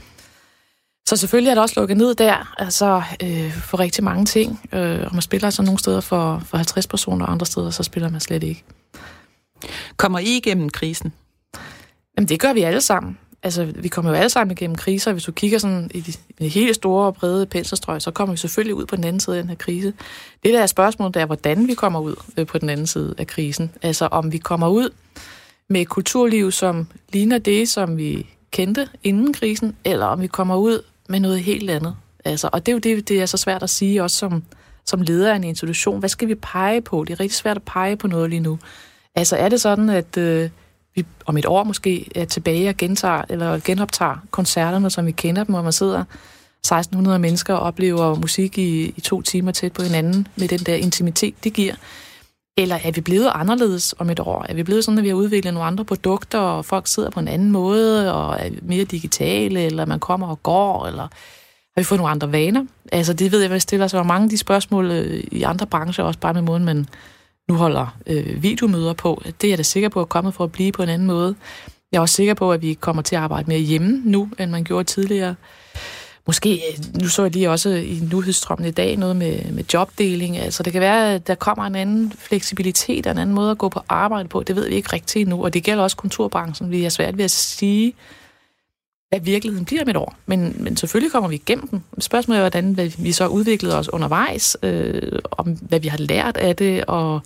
[1.09, 4.61] Så selvfølgelig er der også lukket ned der, altså øh, for rigtig mange ting.
[4.73, 7.83] Øh, og man spiller altså nogle steder for, for 50 personer, og andre steder så
[7.83, 8.65] spiller man slet ikke.
[9.97, 11.13] Kommer I igennem krisen?
[12.17, 15.13] Jamen det gør vi alle sammen altså, vi kommer jo alle sammen igennem kriser.
[15.13, 18.33] Hvis du kigger sådan i de, i de helt store og brede penselstrøg, så kommer
[18.33, 19.93] vi selvfølgelig ud på den anden side af den her krise.
[20.43, 23.15] Det der er spørgsmålet, det er, hvordan vi kommer ud øh, på den anden side
[23.19, 23.71] af krisen.
[23.83, 24.91] Altså om vi kommer ud
[25.69, 30.57] med et kulturliv, som ligner det, som vi kendte inden krisen, eller om vi kommer
[30.57, 31.97] ud med noget helt andet.
[32.25, 34.43] Altså, og det er jo det, det er så svært at sige også som,
[34.85, 35.99] som leder af en institution.
[35.99, 37.05] Hvad skal vi pege på?
[37.05, 38.59] Det er rigtig svært at pege på noget lige nu.
[39.15, 40.17] Altså er det sådan, at...
[40.17, 40.51] Øh,
[40.97, 45.45] vi om et år måske er tilbage og gentager, eller genoptager koncerterne, som vi kender
[45.45, 46.05] dem, hvor man sidder
[46.61, 50.75] 1600 mennesker og oplever musik i, i to timer tæt på hinanden med den der
[50.75, 51.75] intimitet, det giver.
[52.59, 54.47] Eller er vi blevet anderledes om et år?
[54.49, 57.21] Er vi blevet sådan, at vi har udviklet nogle andre produkter, og folk sidder på
[57.21, 61.85] en anden måde, og er mere digitale, eller man kommer og går, eller har vi
[61.85, 62.65] fået nogle andre vaner?
[62.93, 66.05] Altså, det ved jeg, hvad stiller sig mange af de spørgsmål øh, i andre brancher,
[66.05, 66.87] også bare med måden, man
[67.49, 69.23] nu holder øh, videomøder på.
[69.41, 71.35] Det er jeg da sikker på at komme for at blive på en anden måde.
[71.93, 74.51] Jeg er også sikker på, at vi kommer til at arbejde mere hjemme nu, end
[74.51, 75.35] man gjorde tidligere.
[76.27, 80.39] Måske, øh, nu så jeg lige også i nyhedsstrømmen i dag noget med, med jobdeling.
[80.39, 83.69] Altså det kan være, at der kommer en anden fleksibilitet, en anden måde at gå
[83.69, 84.43] på arbejde på.
[84.43, 86.71] Det ved vi ikke rigtigt endnu, og det gælder også kontorbranchen.
[86.71, 87.95] Vi er svært ved at sige,
[89.09, 90.15] hvad virkeligheden bliver om et år.
[90.27, 91.85] Men, men selvfølgelig kommer vi igennem den.
[91.99, 96.57] Spørgsmålet er, hvordan vi så udviklede os undervejs, øh, om hvad vi har lært af
[96.57, 97.21] det, og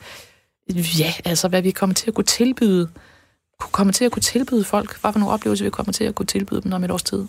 [0.98, 2.88] ja, altså hvad vi kommer til at kunne tilbyde,
[3.72, 6.26] kommer til at kunne tilbyde folk, hvad for nogle oplevelser vi kommer til at kunne
[6.26, 7.26] tilbyde dem om et års tid.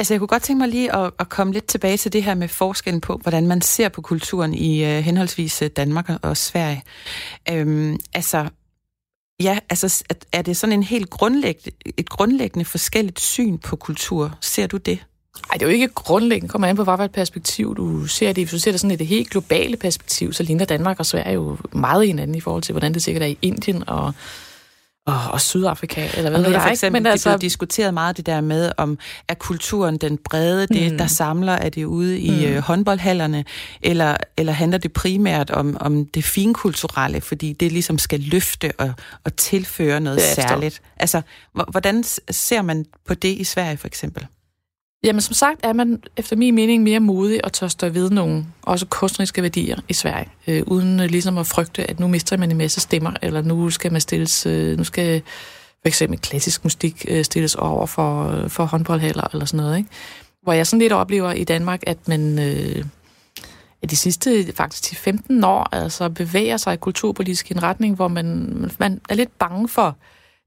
[0.00, 2.34] Altså, jeg kunne godt tænke mig lige at, at komme lidt tilbage til det her
[2.34, 6.82] med forskellen på, hvordan man ser på kulturen i uh, henholdsvis øh, Danmark og Sverige.
[7.50, 8.48] Øhm, altså,
[9.40, 14.38] ja, altså, er det sådan en helt grundlæggende, et grundlæggende forskelligt syn på kultur?
[14.40, 14.98] Ser du det?
[15.48, 16.52] Nej, det er jo ikke grundlæggende.
[16.52, 18.44] Kommer an på, hvad perspektiv du ser det.
[18.44, 21.34] Hvis du ser det sådan i det helt globale perspektiv, så ligner Danmark og Sverige
[21.34, 24.14] jo meget hinanden i forhold til, hvordan det sikkert er i Indien og
[25.10, 27.32] og, og Sydafrika, eller hvad ved jeg for eksempel, Men altså...
[27.32, 30.98] det diskuteret meget det der med, om er kulturen den brede, det mm.
[30.98, 32.52] der samler, er det ude i mm.
[32.52, 33.44] øh, håndboldhallerne,
[33.82, 38.92] eller, eller handler det primært om, om det finkulturelle, fordi det ligesom skal løfte og,
[39.24, 40.82] og tilføre noget særligt.
[40.96, 44.26] Altså, hvordan ser man på det i Sverige for eksempel?
[45.04, 48.46] Jamen som sagt er man efter min mening mere modig og tør stå ved nogle
[48.62, 52.50] også kunstneriske værdier i Sverige, øh, uden øh, ligesom at frygte, at nu mister man
[52.50, 55.22] en masse stemmer, eller nu skal man stilles, øh, nu skal
[55.82, 59.78] for eksempel klassisk musik øh, stilles over for, øh, for håndboldhaller eller sådan noget.
[59.78, 59.88] Ikke?
[60.42, 62.84] Hvor jeg sådan lidt oplever i Danmark, at man øh,
[63.90, 69.00] de sidste faktisk 15 år altså bevæger sig kulturpolitisk i en retning, hvor man, man
[69.08, 69.96] er lidt bange for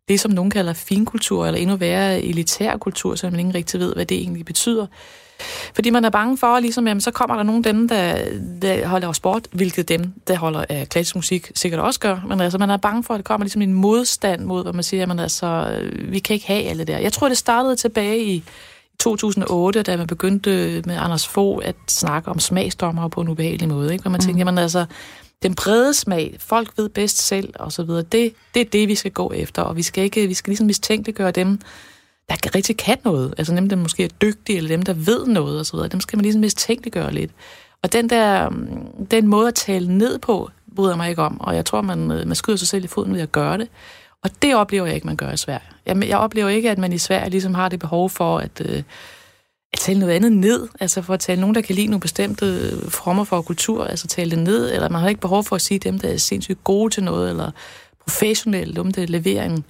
[0.07, 3.93] det, som nogen kalder finkultur, eller endnu værre elitær kultur, så man ikke rigtig ved,
[3.93, 4.87] hvad det egentlig betyder.
[5.75, 8.17] Fordi man er bange for, ligesom, jamen, så kommer der nogen dem, der,
[8.61, 12.25] der holder af sport, hvilket dem, der holder af klassisk musik, sikkert også gør.
[12.27, 14.83] Men altså, man er bange for, at det kommer ligesom en modstand mod, hvad man
[14.83, 16.97] siger, jamen, altså, vi kan ikke have alle der.
[16.97, 18.43] Jeg tror, det startede tilbage i
[18.99, 23.91] 2008, da man begyndte med Anders Fogh at snakke om smagsdommer på en ubehagelig måde.
[23.93, 24.01] Ikke?
[24.01, 24.25] Hvor man mm.
[24.25, 24.85] tænkte, jamen altså,
[25.43, 28.95] den brede smag, folk ved bedst selv og så videre, det, det er det, vi
[28.95, 31.59] skal gå efter, og vi skal ikke, vi skal ligesom mistænkeliggøre dem,
[32.29, 35.59] der rigtig kan noget, altså dem, der måske er dygtige, eller dem, der ved noget
[35.59, 37.31] og så videre, dem skal man ligesom mistænkeliggøre lidt.
[37.81, 41.55] Og den der, mm, den måde at tale ned på, bryder mig ikke om, og
[41.55, 43.67] jeg tror, man, øh, man skyder sig selv i foden ved at gøre det.
[44.23, 45.63] Og det oplever jeg ikke, man gør i Sverige.
[45.85, 48.83] Jeg, jeg oplever ikke, at man i Sverige ligesom har det behov for at, øh,
[49.73, 52.45] at tale noget andet ned, altså for at tale nogen, der kan lide nogle bestemte
[52.45, 55.61] øh, former for kultur, altså tale det ned, eller man har ikke behov for at
[55.61, 57.51] sige dem, der er sindssygt gode til noget, eller
[57.99, 59.63] professionelle, dem, der leverer en,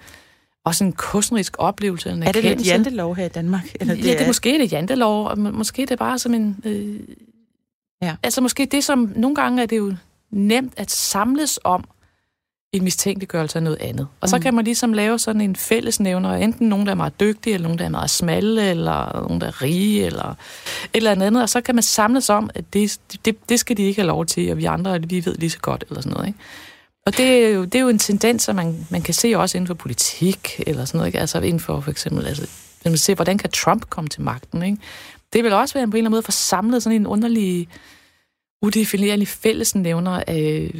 [0.66, 2.10] også en kunstnerisk oplevelse.
[2.10, 3.76] En er det lidt jantelov her i Danmark?
[3.80, 6.58] Eller det ja, det er måske lidt jantelov, og måske det er bare som en...
[6.63, 7.00] Øh,
[8.02, 8.16] ja.
[8.24, 9.94] Altså måske det, som nogle gange er det jo
[10.32, 11.84] nemt at samles om,
[12.73, 14.07] en mistænkeliggørelse af noget andet.
[14.21, 14.41] Og så mm.
[14.41, 17.79] kan man ligesom lave sådan en fællesnævner, enten nogen, der er meget dygtige, eller nogen,
[17.79, 20.36] der er meget smalle, eller nogen, der er rige, eller
[20.93, 24.01] eller andet, og så kan man samles om, at det, det, det skal de ikke
[24.01, 26.39] have lov til, og vi andre, vi ved lige så godt, eller sådan noget, ikke?
[27.05, 29.57] Og det er jo, det er jo en tendens, som man, man kan se også
[29.57, 31.19] inden for politik, eller sådan noget, ikke?
[31.19, 32.47] Altså inden for for eksempel, altså,
[32.86, 34.77] man ser, hvordan kan Trump komme til magten, ikke?
[35.33, 37.67] Det vil også være på en eller anden måde for samlet sådan en underlig,
[38.62, 40.71] udefinerlig fællesnævner af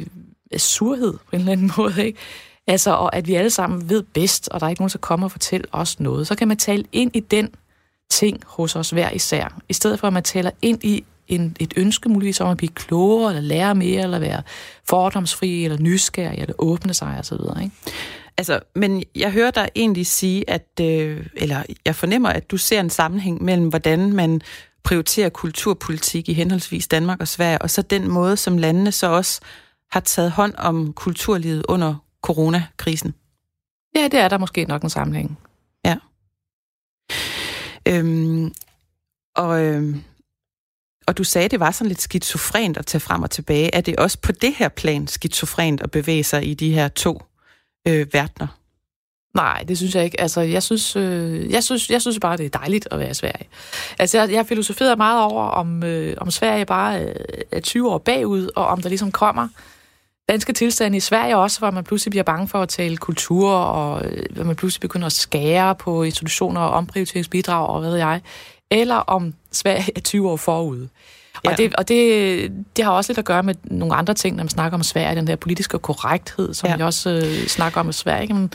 [0.54, 2.18] Øh, surhed på en eller anden måde, ikke?
[2.66, 5.26] Altså, og at vi alle sammen ved bedst, og der er ikke nogen, der kommer
[5.26, 6.26] og fortæller os noget.
[6.26, 7.48] Så kan man tale ind i den
[8.10, 11.74] ting hos os hver især, i stedet for at man taler ind i en, et
[11.76, 14.42] ønske muligvis om at blive klogere, eller lære mere, eller være
[14.88, 17.74] fordomsfri, eller nysgerrig, eller åbne sig osv., ikke?
[18.38, 22.80] Altså, men jeg hører dig egentlig sige, at, øh, eller jeg fornemmer, at du ser
[22.80, 24.40] en sammenhæng mellem, hvordan man
[24.84, 29.40] prioriterer kulturpolitik i henholdsvis Danmark og Sverige, og så den måde, som landene så også
[29.94, 33.14] har taget hånd om kulturlivet under coronakrisen?
[33.96, 35.38] Ja, det er der måske nok en sammenhæng.
[35.84, 35.96] Ja.
[37.88, 38.54] Øhm,
[39.36, 40.02] og, øhm,
[41.06, 43.74] og du sagde, det var sådan lidt skizofrent at tage frem og tilbage.
[43.74, 47.22] Er det også på det her plan skizofrent at bevæge sig i de her to
[47.88, 48.46] øh, verdener?
[49.34, 50.20] Nej, det synes jeg ikke.
[50.20, 53.14] Altså, jeg synes, øh, jeg synes, jeg synes bare, det er dejligt at være i
[53.14, 53.48] Sverige.
[53.98, 57.14] Altså, jeg, jeg filosoferer meget over, om, øh, om Sverige bare øh,
[57.52, 59.48] er 20 år bagud, og om der ligesom kommer
[60.28, 64.06] danske tilstande i Sverige også, hvor man pludselig bliver bange for at tale kultur, og
[64.06, 68.20] øh, hvor man pludselig begynder at skære på institutioner og omprioriteringsbidrag, og hvad ved jeg.
[68.70, 70.88] Eller om Sverige er 20 år forud.
[71.44, 71.50] Ja.
[71.50, 74.44] Og, det, og det, det har også lidt at gøre med nogle andre ting, når
[74.44, 76.76] man snakker om Sverige, den der politiske korrekthed, som ja.
[76.76, 78.34] vi også øh, snakker om i Sverige.
[78.34, 78.52] Men,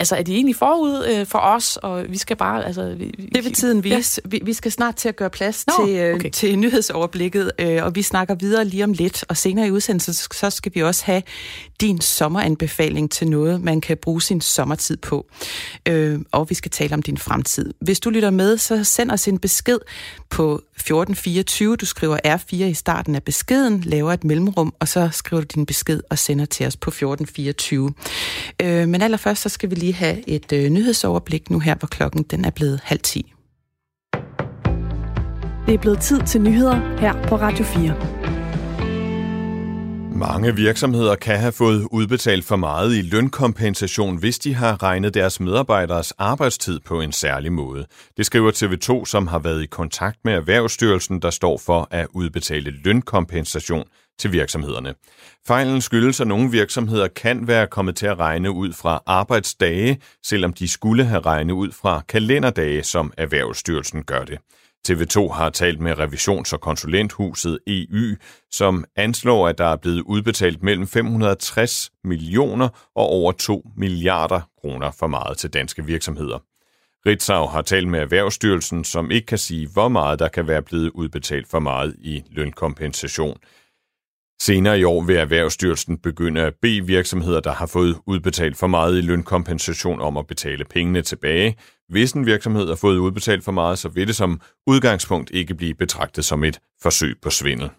[0.00, 2.66] altså, er de egentlig forud øh, for os, og vi skal bare...
[2.66, 4.20] Altså, vi, det vil tiden vise.
[4.24, 4.28] Ja.
[4.28, 6.30] Vi, vi skal snart til at gøre plads Nå, til, øh, okay.
[6.30, 9.24] til nyhedsoverblikket, øh, og vi snakker videre lige om lidt.
[9.28, 11.22] Og senere i udsendelsen, så skal vi også have
[11.80, 15.26] din sommeranbefaling til noget, man kan bruge sin sommertid på.
[15.88, 17.74] Øh, og vi skal tale om din fremtid.
[17.80, 19.78] Hvis du lytter med, så send os en besked
[20.30, 21.76] på 1424.
[21.76, 25.66] Du skriver R4 i starten af beskeden, laver et mellemrum, og så skriver du din
[25.66, 27.92] besked og sender til os på 1424.
[28.62, 32.22] Øh, men allerførst, så skal vi lige have et øh, nyhedsoverblik nu her, hvor klokken
[32.22, 33.32] den er blevet halv 10.
[35.66, 38.39] Det er blevet tid til nyheder her på Radio 4.
[40.20, 45.40] Mange virksomheder kan have fået udbetalt for meget i lønkompensation, hvis de har regnet deres
[45.40, 47.86] medarbejderes arbejdstid på en særlig måde.
[48.16, 52.70] Det skriver TV2, som har været i kontakt med Erhvervsstyrelsen, der står for at udbetale
[52.70, 53.84] lønkompensation
[54.18, 54.94] til virksomhederne.
[55.46, 60.52] Fejlen skyldes, at nogle virksomheder kan være kommet til at regne ud fra arbejdsdage, selvom
[60.52, 64.38] de skulle have regnet ud fra kalenderdage, som Erhvervsstyrelsen gør det.
[64.88, 68.16] TV2 har talt med revisions- og konsulenthuset EU,
[68.50, 74.90] som anslår, at der er blevet udbetalt mellem 560 millioner og over 2 milliarder kroner
[74.90, 76.38] for meget til danske virksomheder.
[77.06, 80.90] Ritzau har talt med Erhvervsstyrelsen, som ikke kan sige, hvor meget der kan være blevet
[80.90, 83.36] udbetalt for meget i lønkompensation.
[84.42, 88.98] Senere i år vil Erhvervsstyrelsen begynde at bede virksomheder, der har fået udbetalt for meget
[88.98, 91.56] i lønkompensation om at betale pengene tilbage.
[91.90, 95.74] Hvis en virksomhed har fået udbetalt for meget, så vil det som udgangspunkt ikke blive
[95.74, 97.70] betragtet som et forsøg på svindel.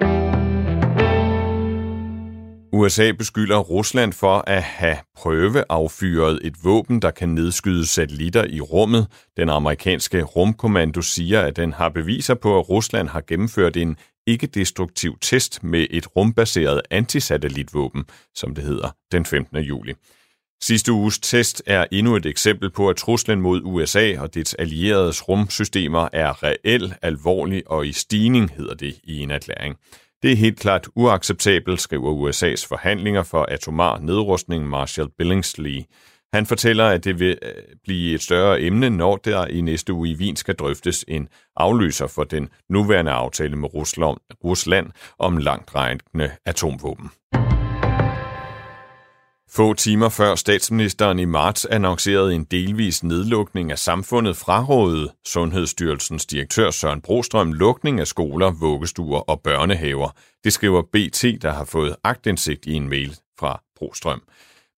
[2.74, 9.08] USA beskylder Rusland for at have prøveaffyret et våben, der kan nedskyde satellitter i rummet.
[9.38, 13.98] Den amerikanske rumkommando siger, at den har beviser på, at Rusland har gennemført en
[14.28, 19.58] ikke-destruktiv test med et rumbaseret antisatellitvåben, som det hedder, den 15.
[19.58, 19.94] juli.
[20.64, 25.30] Sidste uges test er endnu et eksempel på, at truslen mod USA og dets allieredes
[25.30, 29.76] rumsystemer er reel, alvorlig og i stigning, hedder det i en erklæring.
[30.24, 35.82] Det er helt klart uacceptabelt, skriver USA's forhandlinger for atomar nedrustning Marshall Billingsley.
[36.34, 37.52] Han fortæller, at det vil øh,
[37.84, 42.08] blive et større emne, når der i næste uge i Wien skal drøftes en afløser
[42.08, 44.88] for den nuværende aftale med Rusland, Rusland
[45.20, 47.10] om langtrækkende atomvåben.
[49.54, 56.72] Få timer før statsministeren i marts annoncerede en delvis nedlukning af samfundet frarådede Sundhedsstyrelsens direktør
[56.72, 60.10] Søren Brostrøm lukning af skoler, vuggestuer og børnehaver.
[60.44, 64.22] Det skriver BT, der har fået agtindsigt i en mail fra Brostrøm.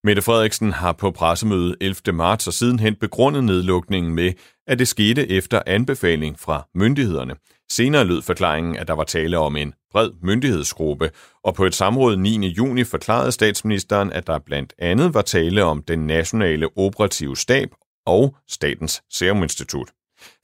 [0.04, 1.96] Mette Frederiksen har på pressemødet 11.
[2.12, 4.32] marts og sidenhen begrundet nedlukningen med,
[4.66, 7.34] at det skete efter anbefaling fra myndighederne.
[7.72, 11.10] Senere lød forklaringen, at der var tale om en bred myndighedsgruppe,
[11.44, 12.48] og på et samråd 9.
[12.48, 17.68] juni forklarede statsministeren, at der blandt andet var tale om den nationale operative stab
[18.06, 19.88] og Statens Serum Institut.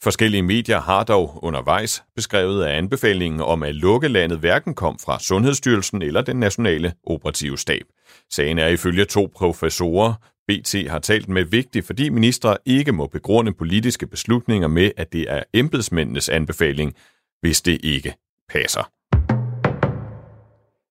[0.03, 5.19] Forskellige medier har dog undervejs beskrevet, at anbefalingen om at lukke landet hverken kom fra
[5.19, 7.85] Sundhedsstyrelsen eller den nationale operative stab.
[8.31, 10.15] Sagen er ifølge to professorer,
[10.49, 15.27] BT har talt med vigtigt, fordi ministre ikke må begrunde politiske beslutninger med, at det
[15.29, 16.95] er embedsmændenes anbefaling,
[17.41, 18.15] hvis det ikke
[18.49, 19.00] passer.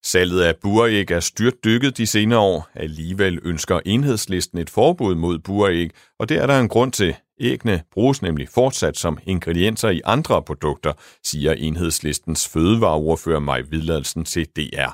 [0.04, 2.70] Salget af buræg er styrt dykket de senere år.
[2.76, 7.16] Alligevel ønsker enhedslisten et forbud mod buræg, og det er der en grund til.
[7.42, 14.46] Ægne bruges nemlig fortsat som ingredienser i andre produkter, siger enhedslistens fødevareordfører Maj Vidladsen til
[14.46, 14.92] DR.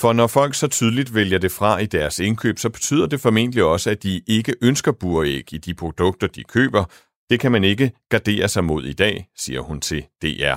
[0.00, 3.64] For når folk så tydeligt vælger det fra i deres indkøb, så betyder det formentlig
[3.64, 6.84] også, at de ikke ønsker buræg i de produkter, de køber.
[7.30, 10.56] Det kan man ikke gardere sig mod i dag, siger hun til DR.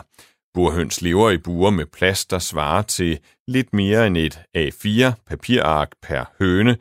[0.58, 5.92] Burhøns lever i buer med plads, der svarer til lidt mere end et A4 papirark
[6.02, 6.78] per høne,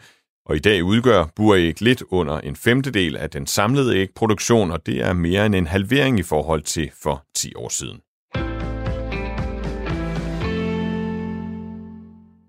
[0.46, 5.02] og i dag udgør buræg lidt under en femtedel af den samlede ægproduktion, og det
[5.02, 8.00] er mere end en halvering i forhold til for 10 år siden.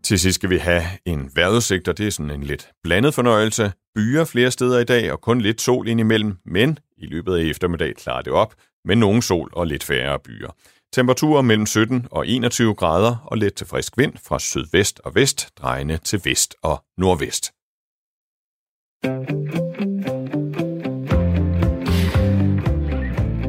[0.04, 3.72] Til sidst skal vi have en vejrudsigt, og det er sådan en lidt blandet fornøjelse.
[3.96, 7.96] Byer flere steder i dag, og kun lidt sol indimellem, men i løbet af eftermiddag
[7.96, 8.54] klarer det op,
[8.86, 10.52] med nogen sol og lidt færre byer.
[10.94, 15.50] Temperaturer mellem 17 og 21 grader og let til frisk vind fra sydvest og vest,
[15.58, 17.52] drejende til vest og nordvest.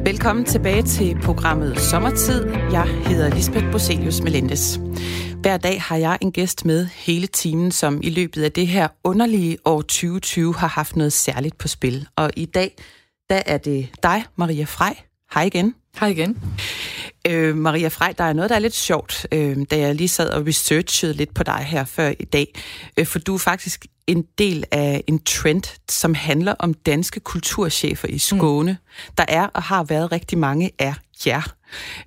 [0.05, 2.49] Velkommen tilbage til programmet Sommertid.
[2.49, 4.79] Jeg hedder Lisbeth Boselius Melendes.
[5.41, 8.87] Hver dag har jeg en gæst med hele timen, som i løbet af det her
[9.03, 12.07] underlige år 2020 har haft noget særligt på spil.
[12.15, 12.75] Og i dag,
[13.29, 14.97] der er det dig, Maria Frej.
[15.33, 15.75] Hej igen.
[15.99, 16.37] Hej igen.
[17.27, 20.29] Øh, Maria Frej, der er noget, der er lidt sjovt, øh, da jeg lige sad
[20.29, 22.59] og researchede lidt på dig her før i dag.
[22.97, 28.07] Øh, for du er faktisk en del af en trend, som handler om danske kulturchefer
[28.07, 28.71] i Skåne.
[28.71, 29.13] Mm.
[29.17, 30.93] Der er og har været rigtig mange af
[31.25, 31.53] jer.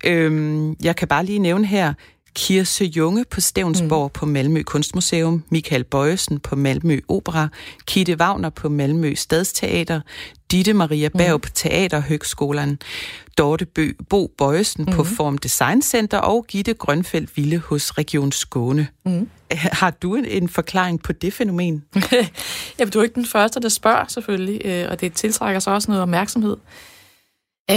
[0.04, 1.94] Øh, jeg kan bare lige nævne her
[2.34, 4.12] Kirse Junge på Stævnsborg mm.
[4.12, 7.48] på Malmø Kunstmuseum, Michael Bøjesen på Malmø Opera,
[7.86, 10.00] Kitte Wagner på Malmø Stadsteater,
[10.52, 11.40] Ditte Maria Berg mm.
[11.40, 12.78] på Teaterhøgskolen,
[13.38, 14.92] Dorte Bø, Bo Bøjesen mm.
[14.92, 18.88] på Form Design Center og Gitte Grønfeldt Ville hos Region Skåne.
[19.04, 19.28] Mm.
[19.52, 21.84] Har du en, en forklaring på det fænomen?
[22.78, 25.90] ja, du er ikke den første, der spørger selvfølgelig, øh, og det tiltrækker sig også
[25.90, 26.56] noget opmærksomhed.
[27.70, 27.76] Øh,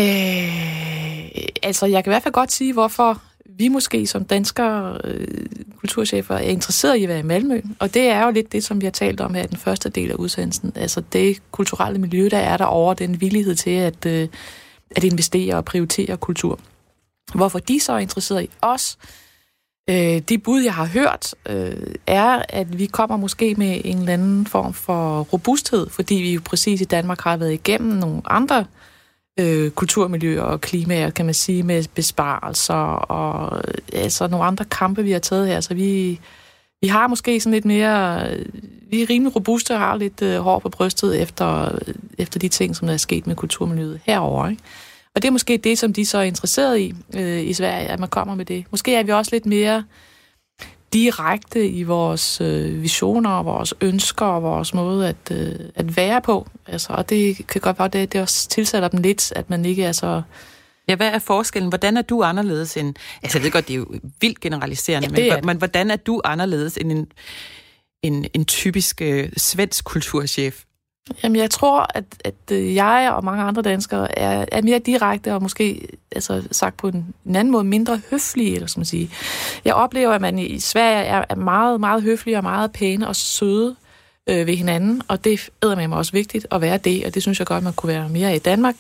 [1.64, 3.22] altså, jeg kan i hvert fald godt sige, hvorfor
[3.58, 5.46] vi måske som danskere øh,
[5.80, 8.82] kulturchefer er interesseret i at være i Malmø, og det er jo lidt det, som
[8.82, 10.72] vi har talt om her i den første del af udsendelsen.
[10.76, 14.28] Altså det kulturelle miljø, der er der over den villighed til at, øh,
[14.92, 16.60] at investere og prioritere kultur.
[17.36, 18.98] Hvorfor de så er interesseret i os,
[19.90, 24.14] øh, de bud, jeg har hørt, øh, er, at vi kommer måske med en eller
[24.14, 28.60] anden form for robusthed, fordi vi jo præcis i Danmark har været igennem nogle andre
[28.60, 28.66] øh,
[29.40, 35.12] øh, kulturmiljø og klimaer, kan man sige, med besparelser og altså nogle andre kampe, vi
[35.12, 35.62] har taget her.
[35.62, 36.20] Så vi,
[36.82, 38.28] vi har måske sådan lidt mere...
[38.30, 38.46] Øh,
[38.90, 42.48] vi er rimelig robuste og har lidt øh, hår på brystet efter, øh, efter de
[42.48, 44.50] ting, som der er sket med kulturmiljøet herover.
[44.50, 44.64] Ikke?
[45.16, 48.00] Og det er måske det, som de så er interesseret i øh, i Sverige, at
[48.00, 48.66] man kommer med det.
[48.72, 49.84] Måske er vi også lidt mere
[50.94, 56.22] direkte i vores øh, visioner og vores ønsker og vores måde at, øh, at være
[56.22, 56.48] på.
[56.68, 59.84] Altså, og det kan godt være, det, det også tilsætter dem lidt, at man ikke
[59.84, 60.22] er så...
[60.88, 61.70] Ja, hvad er forskellen?
[61.70, 62.96] Hvordan er du anderledes end...
[63.24, 63.88] Altså, jeg ved godt, det er jo
[64.22, 67.08] vildt generaliserende, ja, men, er men hvordan er du anderledes end en,
[68.04, 70.64] en, en typisk øh, svensk kulturchef?
[71.24, 75.34] Jamen, jeg tror, at, at øh, jeg og mange andre danskere er, er mere direkte
[75.34, 79.12] og måske, altså sagt på en, en anden måde, mindre høflige, eller som man sige.
[79.66, 83.16] Jeg oplever, at man i Sverige er, er meget, meget høflige og meget pæne og
[83.16, 83.76] søde
[84.30, 87.22] øh, ved hinanden, og det er med mig også vigtigt at være det, og det
[87.22, 88.76] synes jeg godt, man kunne være mere i Danmark.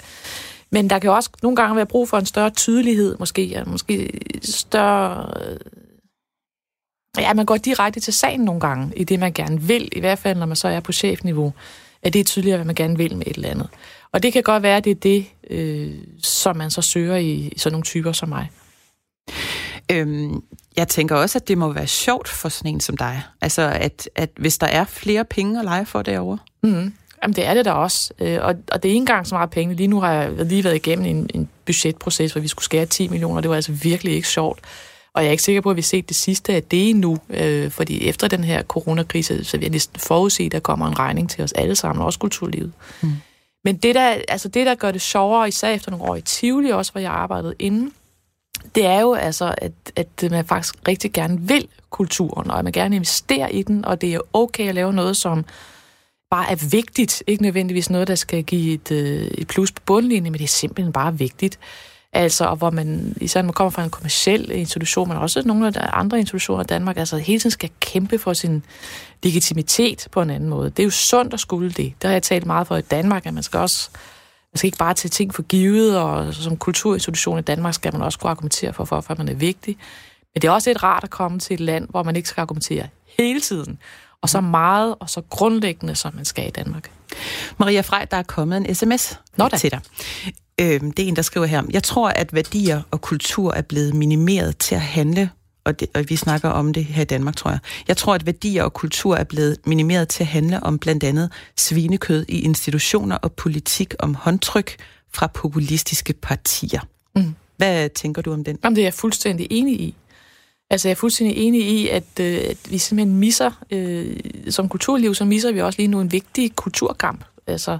[0.69, 4.19] Men der kan også nogle gange være brug for en større tydelighed, måske, ja, måske
[4.41, 5.31] større...
[5.41, 5.57] Øh,
[7.17, 10.19] ja, man går direkte til sagen nogle gange, i det man gerne vil, i hvert
[10.19, 11.53] fald når man så er på chefniveau
[12.05, 13.67] at det er tydeligere, hvad man gerne vil med et eller andet.
[14.11, 17.31] Og det kan godt være, at det er det, øh, som man så søger i,
[17.31, 18.51] i sådan nogle typer som mig.
[19.91, 20.43] Øhm,
[20.77, 23.21] jeg tænker også, at det må være sjovt for sådan en som dig.
[23.41, 26.37] Altså, at, at hvis der er flere penge at lege for derovre.
[26.63, 26.93] Mm.
[27.23, 28.13] Jamen, det er det da også.
[28.19, 29.75] Øh, og, og det er ikke engang så meget penge.
[29.75, 33.07] Lige nu har jeg lige været igennem en, en budgetproces, hvor vi skulle skære 10
[33.07, 33.41] millioner.
[33.41, 34.59] Det var altså virkelig ikke sjovt.
[35.15, 37.17] Og jeg er ikke sikker på, at vi har set det sidste af det endnu,
[37.29, 40.99] øh, fordi efter den her coronakrise, så vil jeg næsten forudse, at der kommer en
[40.99, 42.71] regning til os alle sammen, også kulturlivet.
[43.01, 43.11] Mm.
[43.63, 46.69] Men det der, altså det, der gør det sjovere, især efter nogle år i Tivoli,
[46.69, 47.91] også hvor jeg arbejdede inden,
[48.75, 52.73] det er jo altså, at, at man faktisk rigtig gerne vil kulturen, og at man
[52.73, 55.45] gerne investerer i den, og det er okay at lave noget, som
[56.31, 57.23] bare er vigtigt.
[57.27, 60.47] Ikke nødvendigvis noget, der skal give et, øh, et plus på bundlinjen, men det er
[60.47, 61.59] simpelthen bare vigtigt.
[62.15, 65.67] Altså, og hvor man, især når man kommer fra en kommersiel institution, men også nogle
[65.67, 68.63] af de andre institutioner i Danmark, altså hele tiden skal kæmpe for sin
[69.23, 70.69] legitimitet på en anden måde.
[70.69, 71.93] Det er jo sundt at skulle det.
[72.01, 73.89] Det har jeg talt meget for i Danmark, at man skal også
[74.53, 78.01] man skal ikke bare tage ting for givet, og som kulturinstitution i Danmark skal man
[78.01, 79.77] også kunne argumentere for, for at man er vigtig.
[80.33, 82.41] Men det er også lidt rart at komme til et land, hvor man ikke skal
[82.41, 82.87] argumentere
[83.19, 83.79] hele tiden,
[84.21, 86.91] og så meget og så grundlæggende, som man skal i Danmark.
[87.57, 89.57] Maria Frej, der er kommet en sms Nå da.
[89.57, 89.81] til dig.
[90.61, 91.63] Øh, det er en, der skriver her.
[91.69, 95.29] Jeg tror, at værdier og kultur er blevet minimeret til at handle
[95.65, 97.59] og, det, og vi snakker om det her i Danmark, tror jeg.
[97.87, 101.31] Jeg tror, at værdier og kultur er blevet minimeret til at handle om blandt andet
[101.55, 104.75] svinekød i institutioner og politik om håndtryk
[105.13, 106.79] fra populistiske partier.
[107.15, 107.35] Mm.
[107.57, 108.59] Hvad tænker du om den?
[108.63, 109.95] Jamen, det er jeg fuldstændig enig i.
[110.69, 114.17] Altså, jeg er fuldstændig enig i, at, øh, at vi simpelthen misser, øh,
[114.49, 117.23] som kulturliv, så misser vi også lige nu en vigtig kulturkamp.
[117.47, 117.77] Altså,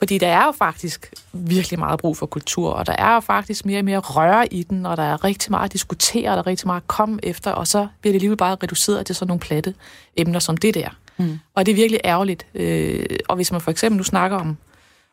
[0.00, 3.66] fordi der er jo faktisk virkelig meget brug for kultur, og der er jo faktisk
[3.66, 6.42] mere og mere røre i den, og der er rigtig meget at diskutere, og der
[6.42, 9.28] er rigtig meget at komme efter, og så bliver det alligevel bare reduceret til sådan
[9.28, 9.74] nogle platte
[10.16, 10.88] emner som det der.
[11.16, 11.38] Mm.
[11.54, 12.46] Og det er virkelig ærgerligt.
[12.54, 14.56] Øh, og hvis man for eksempel nu snakker om,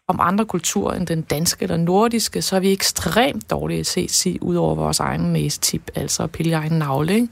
[0.07, 4.07] om andre kulturer end den danske eller nordiske, så er vi ekstremt dårlige at se,
[4.09, 7.27] se ud over vores egen næstip, altså at pille egen navle, ikke?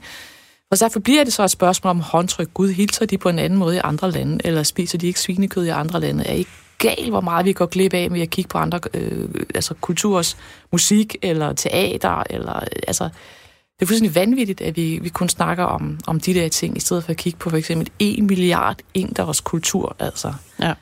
[0.70, 2.48] Og derfor bliver det så et spørgsmål om håndtryk.
[2.54, 5.64] Gud, hilser de på en anden måde i andre lande, eller spiser de ikke svinekød
[5.64, 6.26] i andre lande?
[6.26, 9.28] Er ikke galt, hvor meget vi går glip af ved at kigge på andre øh,
[9.54, 10.36] altså kulturs
[10.72, 12.22] musik eller teater.
[12.30, 16.34] Eller, øh, altså, det er fuldstændig vanvittigt, at vi, vi kun snakker om, om de
[16.34, 19.96] der ting, i stedet for at kigge på for eksempel 1 milliard inders kultur.
[19.98, 20.34] Altså.
[20.60, 20.74] Ja.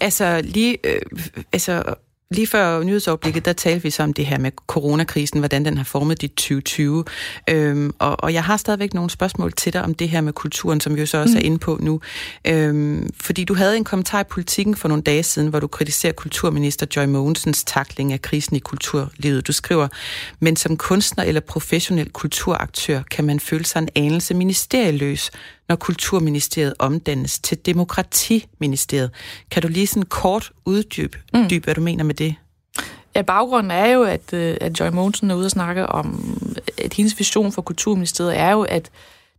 [0.00, 1.02] Altså lige, øh,
[1.52, 1.94] altså
[2.32, 5.84] lige før nyhedsoverblikket, der talte vi så om det her med coronakrisen, hvordan den har
[5.84, 7.04] formet dit 2020.
[7.50, 10.80] Øhm, og, og jeg har stadigvæk nogle spørgsmål til dig om det her med kulturen,
[10.80, 11.38] som vi jo så også mm.
[11.38, 12.00] er inde på nu.
[12.46, 16.12] Øhm, fordi du havde en kommentar i politikken for nogle dage siden, hvor du kritiserer
[16.12, 19.46] kulturminister Joy Mogensens takling af krisen i kulturlivet.
[19.46, 19.88] Du skriver,
[20.40, 25.30] men som kunstner eller professionel kulturaktør kan man føle sig en anelse ministerieløs,
[25.72, 29.10] når Kulturministeriet omdannes til Demokratiministeriet.
[29.50, 31.48] Kan du lige sådan kort uddybe, mm.
[31.48, 32.34] dybe, hvad du mener med det?
[33.14, 36.38] Ja, baggrunden er jo, at, øh, at Joy Mogensen er ude og snakke om,
[36.84, 38.90] at hendes vision for Kulturministeriet er jo, at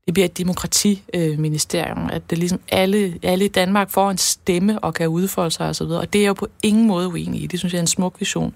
[0.05, 4.93] det bliver et demokratiministerium, at det ligesom alle, alle i Danmark får en stemme og
[4.93, 7.47] kan udfolde sig osv., og, og det er jo på ingen måde uenig i.
[7.47, 8.53] Det synes jeg er en smuk vision.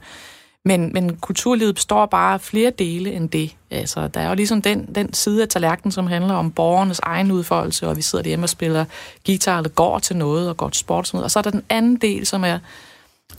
[0.68, 3.55] Men, men kulturlivet består bare af flere dele end det.
[3.72, 7.32] Altså, der er jo ligesom den, den side af tallerkenen, som handler om borgernes egen
[7.32, 8.86] udfoldelse, og vi sidder hjemme og spiller
[9.26, 11.24] guitar, eller går til noget, og går til sport og sådan noget.
[11.24, 12.59] Og så er der den anden del, som er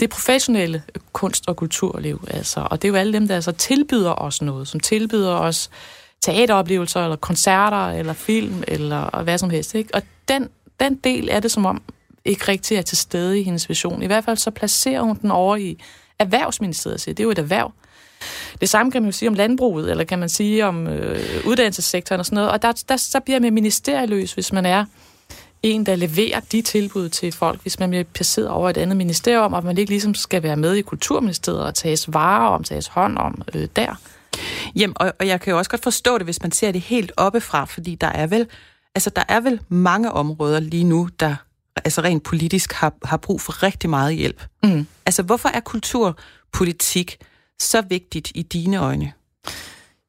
[0.00, 2.28] det professionelle kunst- og kulturliv.
[2.30, 2.66] Altså.
[2.70, 5.70] Og det er jo alle dem, der altså tilbyder os noget, som tilbyder os
[6.20, 9.74] teateroplevelser, eller koncerter, eller film, eller hvad som helst.
[9.74, 9.94] Ikke?
[9.94, 10.48] Og den,
[10.80, 11.82] den del er det, som om
[12.24, 14.02] ikke rigtig er til stede i hendes vision.
[14.02, 15.78] I hvert fald så placerer hun den over i
[16.18, 17.14] Erhvervsministeriet siger.
[17.14, 17.72] Det er jo et erhverv.
[18.60, 22.20] Det samme kan man jo sige om landbruget, eller kan man sige om øh, uddannelsessektoren
[22.20, 22.50] og sådan noget.
[22.50, 24.84] Og der, der, så bliver man ministerieløs, hvis man er
[25.62, 29.52] en, der leverer de tilbud til folk, hvis man bliver placeret over et andet ministerium,
[29.52, 33.18] og man ikke ligesom skal være med i Kulturministeriet og tages varer om, tages hånd
[33.18, 33.94] om øh, der.
[34.76, 37.12] Jamen, og, og jeg kan jo også godt forstå det, hvis man ser det helt
[37.16, 38.46] oppefra, fordi der er vel,
[38.94, 41.36] altså der er vel mange områder lige nu, der
[41.84, 44.42] altså rent politisk har, har brug for rigtig meget hjælp.
[44.62, 44.86] Mm.
[45.06, 47.18] Altså, hvorfor er kulturpolitik
[47.60, 49.12] så vigtigt i dine øjne?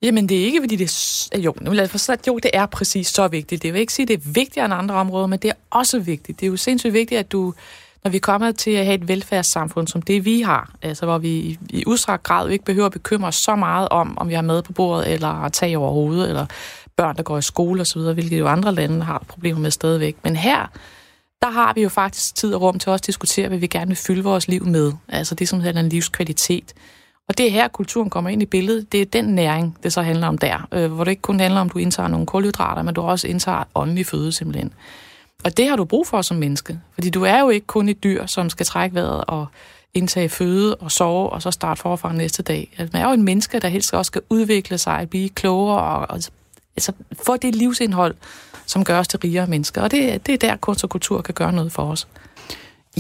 [0.02, 0.86] Jamen, det er ikke, fordi det
[1.32, 1.40] er...
[1.40, 3.64] Jo, nu lad os forstå, jo, det er præcis så vigtigt.
[3.64, 6.00] Det vil ikke sige, at det er vigtigere end andre områder, men det er også
[6.00, 6.40] vigtigt.
[6.40, 7.54] Det er jo sindssygt vigtigt, at du,
[8.04, 11.30] når vi kommer til at have et velfærdssamfund som det, vi har, altså hvor vi
[11.30, 14.42] i, i udstrakt grad ikke behøver at bekymre os så meget om, om vi har
[14.42, 16.46] mad på bordet, eller tag over hovedet, eller
[16.96, 20.16] børn, der går i skole osv., hvilket jo andre lande har problemer med stadigvæk.
[20.24, 20.72] Men her,
[21.42, 23.88] der har vi jo faktisk tid og rum til også at diskutere, hvad vi gerne
[23.88, 24.94] vil fylde vores liv med.
[25.08, 26.74] Altså det, som hedder en livskvalitet.
[27.28, 28.92] Og det er her, kulturen kommer ind i billedet.
[28.92, 30.68] Det er den næring, det så handler om der.
[30.72, 33.28] Øh, hvor det ikke kun handler om, at du indtager nogle kulhydrater, men du også
[33.28, 34.74] indtager åndelig føde simpelthen.
[35.44, 36.80] Og det har du brug for som menneske.
[36.94, 39.48] Fordi du er jo ikke kun et dyr, som skal trække vejret og
[39.94, 42.76] indtage føde og sove, og så starte forfra næste dag.
[42.78, 46.10] Altså, man er jo en menneske, der helst også skal udvikle sig, blive klogere og,
[46.10, 46.22] og
[46.80, 46.92] altså,
[47.24, 48.16] få det livsindhold,
[48.66, 49.82] som gør os til rigere mennesker.
[49.82, 52.08] Og det, det er der, kunst og kultur kan gøre noget for os.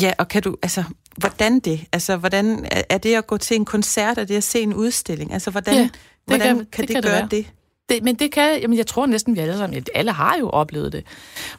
[0.01, 0.84] Ja, og kan du, altså,
[1.17, 1.86] hvordan det?
[1.91, 5.34] Altså, hvordan er det at gå til en koncert, er det at se en udstilling?
[5.34, 5.91] Altså, hvordan, ja, det
[6.25, 7.32] hvordan kan, kan det, det kan gøre det?
[7.32, 7.45] det?
[7.89, 10.93] Det, men det kan, jamen jeg tror næsten, vi alle sammen, alle har jo oplevet
[10.93, 11.03] det.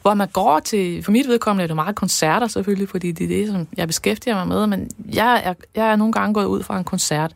[0.01, 3.27] Hvor man går til, for mit vedkommende er det meget koncerter selvfølgelig, fordi det er
[3.27, 6.63] det, som jeg beskæftiger mig med, men jeg er, jeg er nogle gange gået ud
[6.63, 7.35] fra en koncert,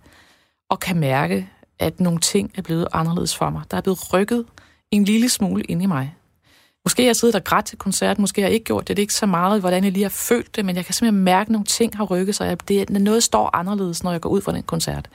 [0.70, 3.62] og kan mærke, at nogle ting er blevet anderledes for mig.
[3.72, 4.46] Der er blevet rykket
[4.96, 6.16] en lille smule ind i mig.
[6.86, 8.98] Måske har jeg siddet og grædt til koncerten, måske har jeg ikke gjort det.
[8.98, 11.24] Det er ikke så meget, hvordan jeg lige har følt det, men jeg kan simpelthen
[11.24, 12.68] mærke, at nogle ting har rykket sig.
[12.68, 15.10] Det er, noget står anderledes, når jeg går ud fra den koncert.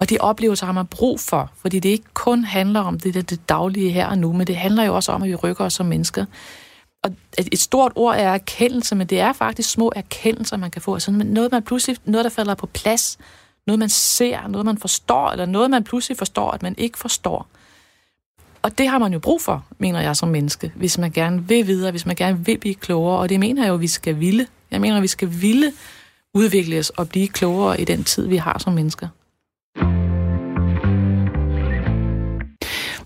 [0.00, 3.30] Og de oplevelser har man brug for, fordi det ikke kun handler om det, det,
[3.30, 5.72] det daglige her og nu, men det handler jo også om, at vi rykker os
[5.72, 6.24] som mennesker.
[7.02, 10.94] Og et stort ord er erkendelse, men det er faktisk små erkendelser, man kan få.
[10.94, 13.18] Altså noget, man pludselig, noget, der falder på plads,
[13.66, 17.46] noget, man ser, noget, man forstår, eller noget, man pludselig forstår, at man ikke forstår.
[18.62, 21.66] Og det har man jo brug for, mener jeg som menneske, hvis man gerne vil
[21.66, 23.18] videre, hvis man gerne vil blive klogere.
[23.18, 24.46] Og det mener jeg jo, vi skal ville.
[24.70, 25.72] Jeg mener, at vi skal ville
[26.34, 29.08] udvikle os og blive klogere i den tid, vi har som mennesker.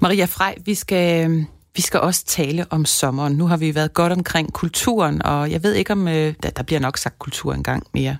[0.00, 1.30] Maria Frej, vi skal,
[1.76, 3.32] vi skal også tale om sommeren.
[3.32, 6.62] Nu har vi været godt omkring kulturen, og jeg ved ikke om, øh, der, der
[6.62, 8.16] bliver nok sagt kultur en gang mere.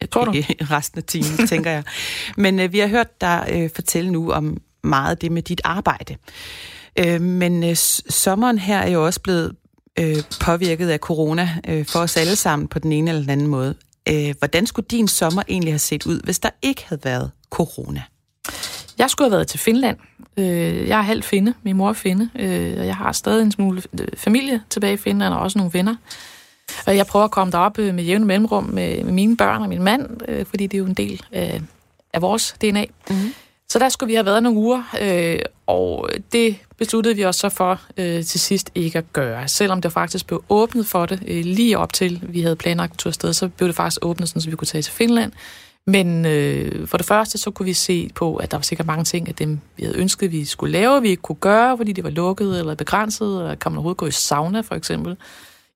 [0.00, 0.32] Jeg tror du?
[0.70, 1.84] resten af timen, tænker jeg.
[2.36, 6.16] Men øh, vi har hørt dig øh, fortælle nu om meget det med dit arbejde.
[6.98, 7.76] Øh, men øh,
[8.10, 9.56] sommeren her er jo også blevet
[9.98, 13.46] øh, påvirket af corona øh, for os alle sammen på den ene eller den anden
[13.46, 13.74] måde.
[14.08, 18.02] Øh, hvordan skulle din sommer egentlig have set ud, hvis der ikke havde været corona?
[18.98, 19.96] Jeg skulle have været til Finland.
[20.36, 23.52] Øh, jeg er halv finde, min mor er finde, øh, og jeg har stadig en
[23.52, 25.96] smule øh, familie tilbage i Finland, og også nogle venner.
[26.86, 30.20] Og jeg prøver at komme derop med jævne mellemrum med, mine børn og min mand,
[30.44, 31.62] fordi det er jo en del af,
[32.12, 32.84] af vores DNA.
[33.10, 33.34] Mm-hmm.
[33.72, 37.48] Så der skulle vi have været nogle uger, øh, og det besluttede vi os så
[37.48, 39.48] for øh, til sidst ikke at gøre.
[39.48, 43.06] Selvom det faktisk blev åbnet for det øh, lige op til, vi havde planlagt at
[43.06, 45.32] afsted, så blev det faktisk åbnet, så vi kunne tage til Finland.
[45.86, 49.04] Men øh, for det første, så kunne vi se på, at der var sikkert mange
[49.04, 52.04] ting af dem, vi havde ønsket, vi skulle lave, vi ikke kunne gøre, fordi det
[52.04, 55.16] var lukket eller begrænset, eller kan man overhovedet gå i sauna, for eksempel,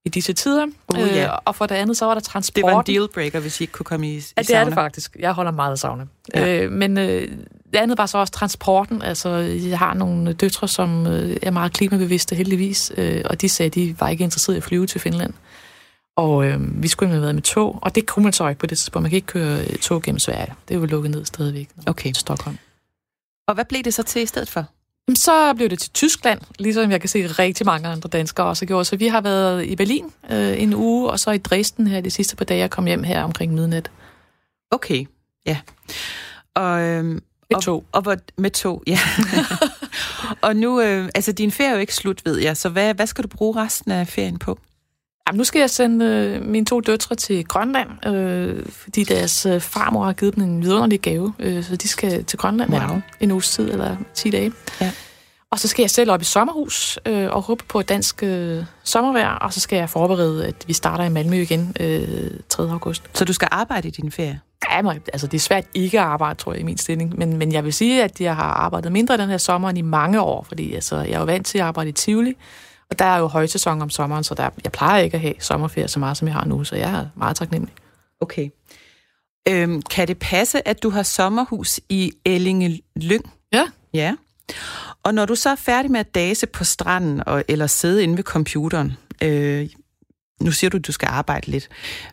[0.04, 0.66] i disse tider.
[0.94, 1.24] Uh, ja.
[1.24, 2.56] øh, og for det andet, så var der transport.
[2.56, 4.74] Det var en dealbreaker, hvis I ikke kunne komme i, i Ja, det er det
[4.74, 5.16] faktisk.
[5.18, 6.06] Jeg holder meget af sauna.
[6.34, 6.64] Ja.
[6.64, 7.28] Øh, men øh,
[7.72, 9.02] det andet var så også transporten.
[9.02, 9.28] Altså,
[9.70, 12.92] jeg har nogle døtre, som øh, er meget klimabevidste, heldigvis.
[12.96, 15.34] Øh, og de sagde, at de var ikke interesserede i at flyve til Finland.
[16.16, 18.66] Og øh, vi skulle have været med tog, og det kunne man så ikke på
[18.66, 19.02] det tidspunkt.
[19.02, 20.54] Man kan ikke køre øh, tog gennem Sverige.
[20.68, 21.68] Det er jo lukket ned stadigvæk.
[21.86, 22.12] Okay.
[22.12, 22.58] Stockholm.
[23.48, 24.66] Og hvad blev det så til i stedet for?
[25.08, 28.66] Jamen, så blev det til Tyskland, ligesom jeg kan se rigtig mange andre danskere også
[28.66, 28.86] gjort.
[28.86, 32.10] Så vi har været i Berlin øh, en uge, og så i Dresden her de
[32.10, 33.90] sidste par dage, jeg kom hjem her omkring midnat.
[34.70, 35.06] Okay,
[35.46, 35.58] ja.
[36.54, 37.22] Og, øhm,
[37.52, 37.84] Med og, tog.
[37.92, 38.98] Og, hvor, med tog, ja.
[40.46, 43.06] og nu, øh, altså din ferie er jo ikke slut, ved jeg, så hvad, hvad
[43.06, 44.58] skal du bruge resten af ferien på?
[45.28, 49.60] Jamen, nu skal jeg sende øh, mine to døtre til Grønland, øh, fordi deres øh,
[49.60, 52.80] farmor har givet dem en vidunderlig gave, øh, så de skal til Grønland Wow.
[52.80, 53.00] wow.
[53.20, 54.52] en uges tid eller 10 dage.
[54.80, 54.90] Ja.
[55.50, 58.64] Og så skal jeg selv op i sommerhus øh, og håbe på et dansk øh,
[58.84, 62.62] sommervejr, og så skal jeg forberede, at vi starter i Malmø igen øh, 3.
[62.62, 63.02] august.
[63.14, 64.40] Så du skal arbejde i din ferie?
[64.70, 67.18] Ja, men, altså, det er svært ikke at arbejde, tror jeg, i min stilling.
[67.18, 69.82] Men, men jeg vil sige, at jeg har arbejdet mindre den her sommer end i
[69.82, 72.36] mange år, fordi altså, jeg er jo vant til at arbejde i Tivoli,
[72.90, 75.88] og der er jo højsæson om sommeren, så der, jeg plejer ikke at have sommerferie
[75.88, 77.74] så meget, som jeg har nu, så jeg er meget taknemmelig.
[78.20, 78.50] Okay.
[79.48, 83.32] Øhm, kan det passe, at du har sommerhus i Ellinge Lyng?
[83.52, 83.64] Ja.
[83.94, 84.14] Ja.
[85.02, 88.16] Og når du så er færdig med at dase på stranden og, eller sidde inde
[88.16, 88.92] ved computeren,
[89.22, 89.68] øh,
[90.44, 91.68] nu siger du, at du skal arbejde lidt,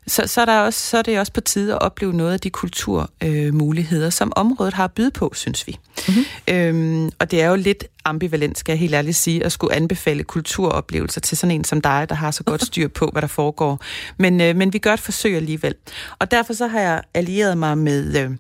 [0.08, 2.40] så, så, er, der også, så er det også på tide at opleve noget af
[2.40, 5.78] de kulturmuligheder, øh, muligheder, som området har at byde på, synes vi.
[6.08, 6.56] Mm-hmm.
[6.56, 10.24] Øhm, og det er jo lidt ambivalent, skal jeg helt ærligt sige, at skulle anbefale
[10.24, 13.80] kulturoplevelser til sådan en som dig, der har så godt styr på, hvad der foregår.
[14.18, 15.76] Men, øh, men vi gør et forsøg alligevel.
[16.20, 18.32] Og derfor så har jeg allieret mig med øh,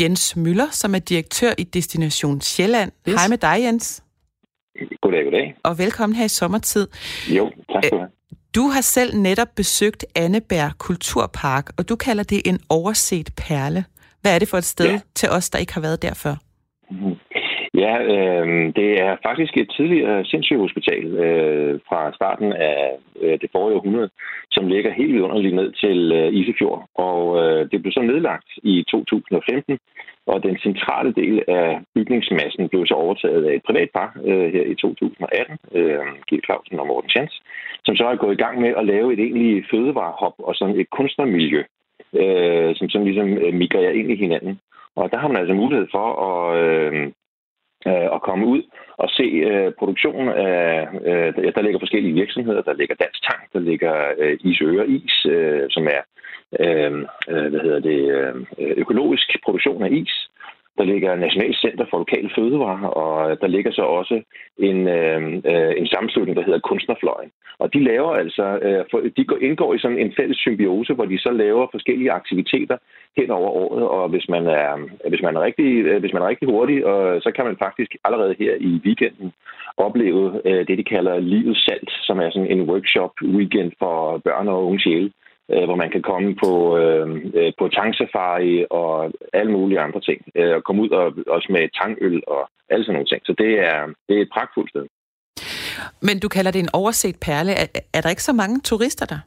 [0.00, 2.92] Jens Møller, som er direktør i Destination Sjælland.
[3.08, 3.12] Yes.
[3.12, 3.20] Yes.
[3.20, 4.02] Hej med dig, Jens.
[5.02, 5.54] Goddag, goddag.
[5.62, 6.88] Og velkommen her i sommertid.
[7.28, 8.10] Jo, tak skal du have.
[8.54, 13.84] Du har selv netop besøgt Anneberg Kulturpark, og du kalder det en overset perle.
[14.20, 15.00] Hvad er det for et sted ja.
[15.14, 16.36] Til os, der ikke har været der før?
[17.74, 22.90] Ja, øh, det er faktisk et tidligere sindssygehospital øh, fra starten af
[23.22, 24.10] øh, det forrige århundrede,
[24.50, 26.88] som ligger helt underligt ned til øh, Isefjord.
[26.94, 29.78] Og øh, det blev så nedlagt i 2015,
[30.26, 34.64] og den centrale del af bygningsmassen blev så overtaget af et privat par øh, her
[34.72, 36.44] i 2018, øh, G.
[36.44, 37.36] Clausen og Morten Chance,
[37.84, 40.90] som så er gået i gang med at lave et egentlig fødevarehop og sådan et
[40.90, 41.62] kunstnermiljø,
[42.22, 44.58] øh, som sådan ligesom øh, migrerer ind i hinanden.
[44.96, 47.12] Og der har man altså mulighed for at, øh,
[47.86, 48.62] øh, at komme ud
[48.96, 50.88] og se øh, produktionen af...
[51.04, 52.62] Øh, der, der ligger forskellige virksomheder.
[52.62, 56.02] Der ligger Dansk Tank, der ligger øh, Isøre Is, øh, som er
[56.60, 56.92] øh,
[57.28, 58.34] øh, hvad hedder det, øh,
[58.76, 60.28] økologisk produktion af is.
[60.78, 64.22] Der ligger National Center for Lokale Fødevarer, og øh, der ligger så også
[64.58, 65.20] en, øh,
[65.50, 67.30] øh, en sammenslutning, der hedder Kunstnerfløjen.
[67.58, 71.04] Og de laver altså, øh, for, de går, indgår i sådan en fælles symbiose, hvor
[71.04, 72.76] de så laver forskellige aktiviteter
[73.16, 74.70] hen over året, og hvis man er,
[75.08, 77.96] hvis man er, rigtig, øh, hvis man er rigtig hurtig, og, så kan man faktisk
[78.04, 79.32] allerede her i weekenden
[79.76, 84.48] opleve øh, det, de kalder Livets Salt, som er sådan en workshop weekend for børn
[84.48, 85.10] og unge sjæle,
[85.50, 90.20] øh, hvor man kan komme på, øh, øh, på tangsafari og alle mulige andre ting,
[90.34, 93.22] øh, og komme ud og, også med tangøl og alle sådan nogle ting.
[93.24, 93.78] Så det er,
[94.08, 94.86] det er et pragtfuldt sted.
[96.02, 97.52] Men du kalder det en overset perle.
[97.52, 99.20] Er, er der ikke så mange turister der?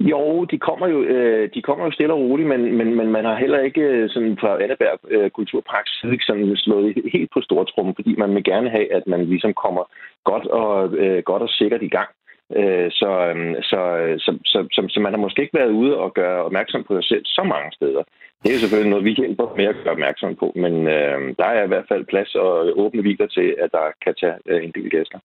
[0.00, 3.24] Jo, de kommer jo, øh, de kommer jo stille og roligt, men, men, men man
[3.24, 7.94] har heller ikke sådan fra Anneberg øh, Kulturparks side ikke sådan slået helt på stortrummen,
[7.94, 9.84] fordi man vil gerne have, at man ligesom kommer
[10.24, 12.08] godt og, øh, godt og sikkert i gang.
[12.56, 15.96] Øh, så, øhm, så, øh, så, så, så, så man har måske ikke været ude
[15.96, 18.02] og gøre opmærksom på sig selv så mange steder.
[18.42, 21.64] Det er selvfølgelig noget, vi hjælper med at gøre opmærksom på, men øh, der er
[21.64, 24.90] i hvert fald plads og åbne hviler til, at der kan tage øh, en del
[24.90, 25.18] gæster.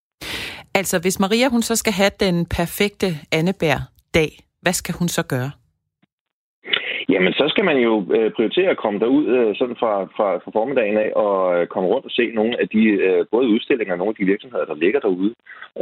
[0.75, 5.51] Altså, hvis Maria hun så skal have den perfekte Annebær-dag, hvad skal hun så gøre?
[7.13, 10.51] Jamen, så skal man jo øh, prioritere at komme derud øh, sådan fra, fra, fra
[10.57, 12.83] formiddagen af og øh, komme rundt og se nogle af de
[13.31, 15.33] både udstillinger og nogle af de virksomheder, der ligger derude.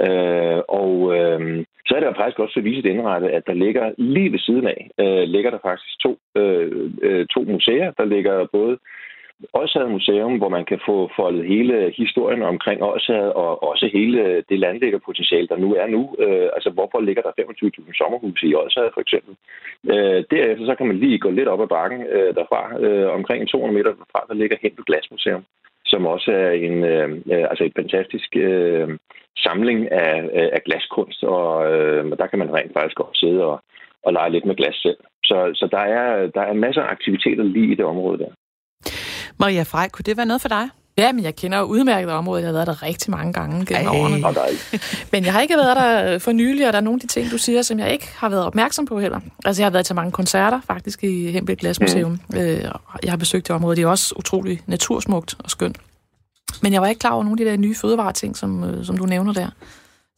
[0.03, 3.85] Øh, og øh, så er det jo faktisk også så viset indrettet, at der ligger
[3.97, 7.91] lige ved siden af, øh, ligger der faktisk to, øh, to museer.
[7.91, 8.77] Der ligger både
[9.53, 14.59] Odsherred Museum, hvor man kan få foldet hele historien omkring Odsherred, og også hele det
[14.59, 16.15] landlæggerpotentiale, der nu er nu.
[16.19, 19.33] Øh, altså, hvorfor ligger der 25.000 sommerhuse i Odsherred, for eksempel?
[19.91, 22.61] Øh, derefter så kan man lige gå lidt op ad bakken øh, derfra.
[22.79, 25.43] Øh, omkring 200 meter derfra, der ligger Hentel Glasmuseum,
[25.85, 28.89] som også er en, øh, øh, altså et fantastisk øh,
[29.37, 33.61] samling af, øh, af glaskunst, og øh, der kan man rent faktisk også sidde og,
[34.03, 34.97] og lege lidt med glas selv.
[35.23, 38.31] Så, så der, er, der er masser af aktiviteter lige i det område der.
[39.41, 40.69] Maria Frej, kunne det være noget for dig?
[40.97, 42.41] Ja, men jeg kender jo udmærket området.
[42.41, 43.99] Jeg har været der rigtig mange gange gennem Ej.
[43.99, 44.27] årene.
[44.27, 44.35] Og
[45.11, 47.31] Men jeg har ikke været der for nylig, og der er nogle af de ting,
[47.31, 49.19] du siger, som jeg ikke har været opmærksom på heller.
[49.45, 52.19] Altså, jeg har været til mange koncerter, faktisk, i Hembæk Glasmuseum.
[52.29, 52.37] Mm.
[52.37, 52.71] Øh,
[53.03, 53.75] jeg har besøgt det område.
[53.75, 55.77] Det er også utrolig natursmukt og skønt.
[56.61, 58.97] Men jeg var ikke klar over nogle af de der nye fødevareting, som, øh, som
[58.97, 59.49] du nævner der.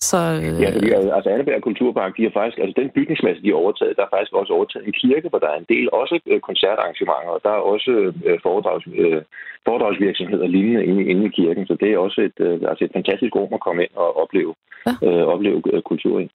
[0.10, 3.60] Så, øh, Ja, fordi, altså Anneberg Kulturpark, de har faktisk, altså den bygningsmasse, de har
[3.64, 6.40] overtaget, der er faktisk også overtaget en kirke, hvor der er en del også øh,
[6.50, 7.92] koncertarrangementer, og der er også
[8.30, 9.22] øh, foredrags, øh,
[9.68, 12.94] foredragsvirksomheder lignende inde, i- inde i kirken, så det er også et, øh, altså et
[12.98, 14.54] fantastisk rum at komme ind og opleve,
[14.88, 14.94] Ja.
[15.08, 16.26] øh, opleve øh, kultur i.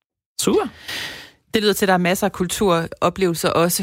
[0.47, 0.67] super.
[1.55, 3.83] Det lyder til, at der er masser af kulturoplevelser også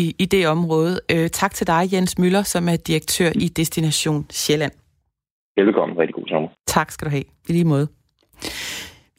[0.00, 0.94] i, i det område.
[1.14, 4.72] Øh, tak til dig, Jens Møller, som er direktør i Destination Sjælland.
[5.56, 6.48] Velkommen, rigtig god sommer.
[6.66, 7.24] Tak skal du have.
[7.48, 7.86] I lige måde.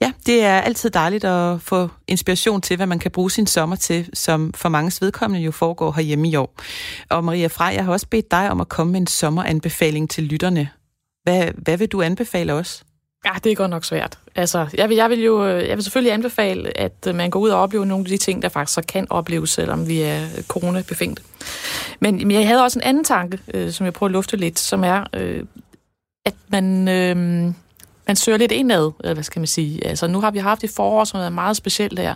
[0.03, 3.75] Ja, det er altid dejligt at få inspiration til, hvad man kan bruge sin sommer
[3.75, 6.55] til, som for mange vedkommende jo foregår herhjemme i år.
[7.09, 10.23] Og Maria Frej, jeg har også bedt dig om at komme med en sommeranbefaling til
[10.23, 10.69] lytterne.
[11.23, 12.83] Hvad, hvad vil du anbefale os?
[13.25, 14.19] Ja, det er godt nok svært.
[14.35, 17.39] Altså, jeg vil, jeg vil jo øh, jeg vil selvfølgelig anbefale, at øh, man går
[17.39, 20.05] ud og oplever nogle af de ting, der faktisk så kan opleves, selvom vi er
[20.07, 20.47] coronabefængt.
[20.47, 21.23] coronabefængte.
[21.99, 24.59] Men, men jeg havde også en anden tanke, øh, som jeg prøver at lufte lidt,
[24.59, 25.43] som er, øh,
[26.25, 27.53] at man, øh,
[28.07, 29.87] man søger lidt indad, eller hvad skal man sige.
[29.87, 32.15] Altså, nu har vi haft et forår, som er meget specielt der.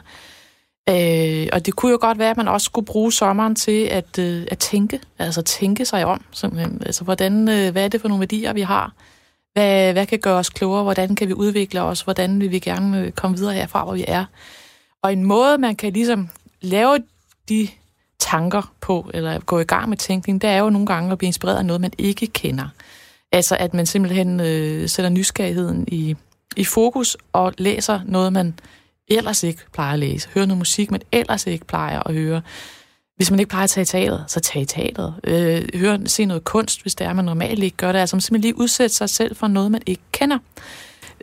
[0.89, 4.19] Øh, og det kunne jo godt være, at man også skulle bruge sommeren til at,
[4.19, 6.21] øh, at tænke, altså tænke sig om.
[6.31, 6.81] Simpelthen.
[6.85, 8.93] Altså, hvordan, øh, hvad er det for nogle værdier, vi har?
[9.53, 10.83] Hvad, hvad kan gøre os klogere?
[10.83, 12.01] Hvordan kan vi udvikle os?
[12.01, 14.25] Hvordan vil vi gerne øh, komme videre herfra, hvor vi er?
[15.01, 16.29] Og en måde, man kan ligesom
[16.61, 16.97] lave
[17.49, 17.67] de
[18.19, 21.27] tanker på, eller gå i gang med tænkning, det er jo nogle gange at blive
[21.27, 22.67] inspireret af noget, man ikke kender.
[23.31, 26.15] Altså, at man simpelthen øh, sætter nysgerrigheden i,
[26.55, 28.59] i fokus og læser noget, man
[29.07, 30.29] ellers ikke plejer at læse.
[30.33, 32.41] Hører noget musik, man ellers ikke plejer at høre.
[33.15, 35.13] Hvis man ikke plejer at tage i teateret, så tag i teateret.
[35.23, 37.99] Øh, hør, se noget kunst, hvis det er, man normalt ikke gør det.
[37.99, 40.37] Altså man simpelthen lige udsætte sig selv for noget, man ikke kender.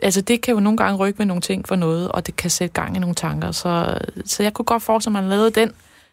[0.03, 2.49] Altså det kan jo nogle gange rykke med nogle ting for noget, og det kan
[2.49, 3.51] sætte gang i nogle tanker.
[3.51, 5.71] Så, så jeg kunne godt forestille mig, at man lavede den,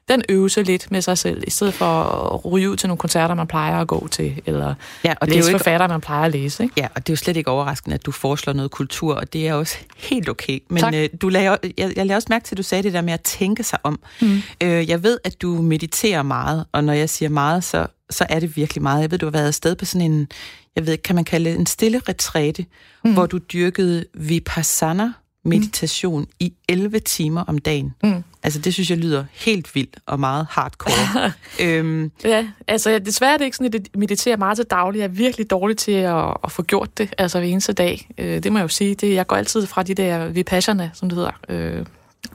[0.09, 2.03] den øvelse lidt med sig selv, i stedet for
[2.35, 4.75] at ryge ud til nogle koncerter, man plejer at gå til, eller
[5.05, 6.63] Ja, og det er læse jo ikke forfatter, man plejer at læse.
[6.63, 6.75] Ikke?
[6.77, 9.49] Ja, og det er jo slet ikke overraskende, at du foreslår noget kultur, og det
[9.49, 10.59] er også helt okay.
[10.71, 10.95] Men Tak.
[10.95, 13.13] øh, du lagde, jeg, jeg lagde også mærke til, at du sagde det der med
[13.13, 14.01] at tænke sig om.
[14.21, 14.43] Mm.
[14.63, 18.41] Øh, jeg ved, at du mediterer meget, og når jeg siger meget, så, så er
[18.41, 19.03] det virkelig meget.
[19.03, 20.29] Jeg ved, du har været afsted på sådan en,
[20.77, 22.67] jeg ved kan man kalde det en stille retræte,
[23.05, 23.13] mm.
[23.13, 25.13] hvor du dyrkede vipassana
[25.45, 26.29] meditation mm.
[26.41, 27.95] i 11 timer om dagen.
[28.03, 28.25] Mm.
[28.43, 31.33] Altså, det synes jeg lyder helt vildt og meget hardcore.
[31.67, 34.99] øhm, Ja, altså desværre er det ikke sådan, at jeg mediterer meget til daglig.
[34.99, 38.09] Jeg er virkelig dårlig til at, at få gjort det, altså hver eneste dag.
[38.19, 38.95] Øh, det må jeg jo sige.
[38.95, 41.87] Det, jeg går altid fra de der vipassana, som det hedder, øh,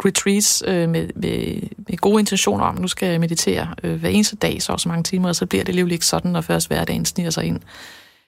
[0.05, 4.36] retreats øh, med, med, med gode intentioner om, nu skal jeg meditere øh, hver eneste
[4.36, 6.68] dag, så og så mange timer, og så bliver det alligevel ikke sådan, når først
[6.68, 7.60] hverdagen sniger sig ind.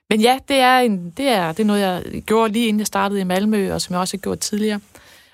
[0.09, 2.87] Men ja, det er, en, det, er, det er noget, jeg gjorde lige inden jeg
[2.87, 4.79] startede i Malmø, og som jeg også har gjort tidligere.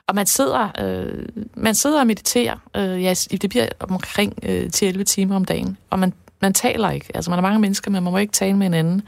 [0.08, 2.58] Og man sidder, øh, man sidder og mediterer.
[2.76, 5.78] Øh, ja, det bliver omkring øh, 10-11 timer om dagen.
[5.90, 7.08] Og man, man taler ikke.
[7.14, 9.02] Altså, man er mange mennesker, men man må ikke tale med hinanden.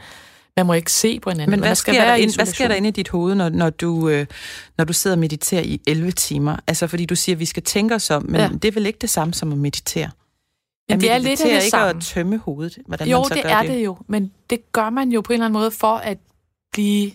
[0.56, 1.50] Man må ikke se på hinanden.
[1.50, 3.48] Men hvad man sker, der i ind, hvad sker der inde i dit hoved, når,
[3.48, 4.26] når, du, øh,
[4.78, 6.56] når du sidder og mediterer i 11 timer?
[6.66, 8.40] Altså, fordi du siger, at vi skal tænke os om, men.
[8.40, 8.48] Ja.
[8.48, 10.10] det er vel ikke det samme som at meditere?
[10.88, 11.88] Men det er lidt af det ikke samme.
[11.88, 13.70] at tømme hovedet, hvordan Jo, man så det gør er det.
[13.70, 13.96] det jo.
[14.06, 16.18] Men det gør man jo på en eller anden måde for at
[16.72, 17.10] blive...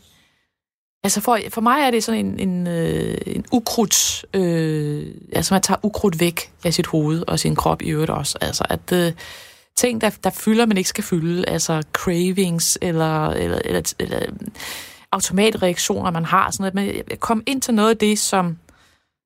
[1.04, 4.26] Altså for, for mig er det sådan en, en, øh, en ukrudt...
[4.34, 8.38] Øh, altså man tager ukrudt væk af sit hoved og sin krop i øvrigt også.
[8.42, 9.12] Altså at øh,
[9.78, 14.20] ting, der, der fylder, man ikke skal fylde, altså cravings eller, eller, eller, eller
[15.12, 17.04] automatreaktioner, man har, sådan noget.
[17.10, 18.58] Men kom ind til noget af det, som,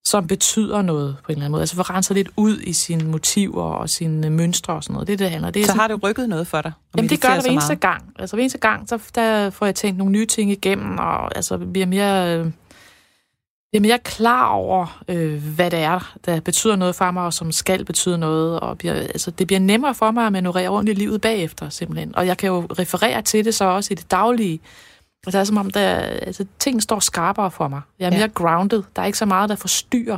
[0.08, 1.62] som betyder noget på en eller anden måde.
[1.62, 5.08] Altså få renset lidt ud i sine motiver og sine mønstre og sådan noget.
[5.08, 5.50] Det er det, det handler.
[5.52, 6.72] Det er Så sådan- har det rykket noget for dig?
[6.98, 7.80] Jamen det gør det hver eneste meget?
[7.80, 8.04] gang.
[8.20, 11.58] Altså hver eneste gang, så der får jeg tænkt nogle nye ting igennem, og altså
[11.58, 12.46] bliver mere, øh,
[13.72, 17.52] bliver mere klar over, øh, hvad det er, der betyder noget for mig, og som
[17.52, 18.60] skal betyde noget.
[18.60, 22.16] Og bliver, altså, det bliver nemmere for mig at manøvrere rundt i livet bagefter, simpelthen.
[22.16, 24.60] Og jeg kan jo referere til det så også i det daglige.
[25.26, 27.82] Og det er som om, der, altså, ting står skarpere for mig.
[28.00, 28.18] Jeg er Ja.
[28.18, 28.84] mere grounded.
[28.96, 30.18] Der er ikke så meget, der forstyrrer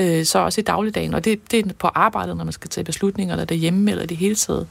[0.00, 1.14] øh, så også i dagligdagen.
[1.14, 4.06] Og det, det er på arbejdet, når man skal tage beslutninger, eller derhjemme, eller i
[4.06, 4.66] det hele taget.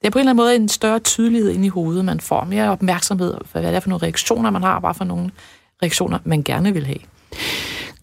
[0.00, 2.44] Det er på en eller anden måde en større tydelighed ind i hovedet, man får.
[2.44, 5.30] Mere opmærksomhed, hvad det er for nogle reaktioner, man har, bare for nogle
[5.82, 6.98] reaktioner, man gerne vil have.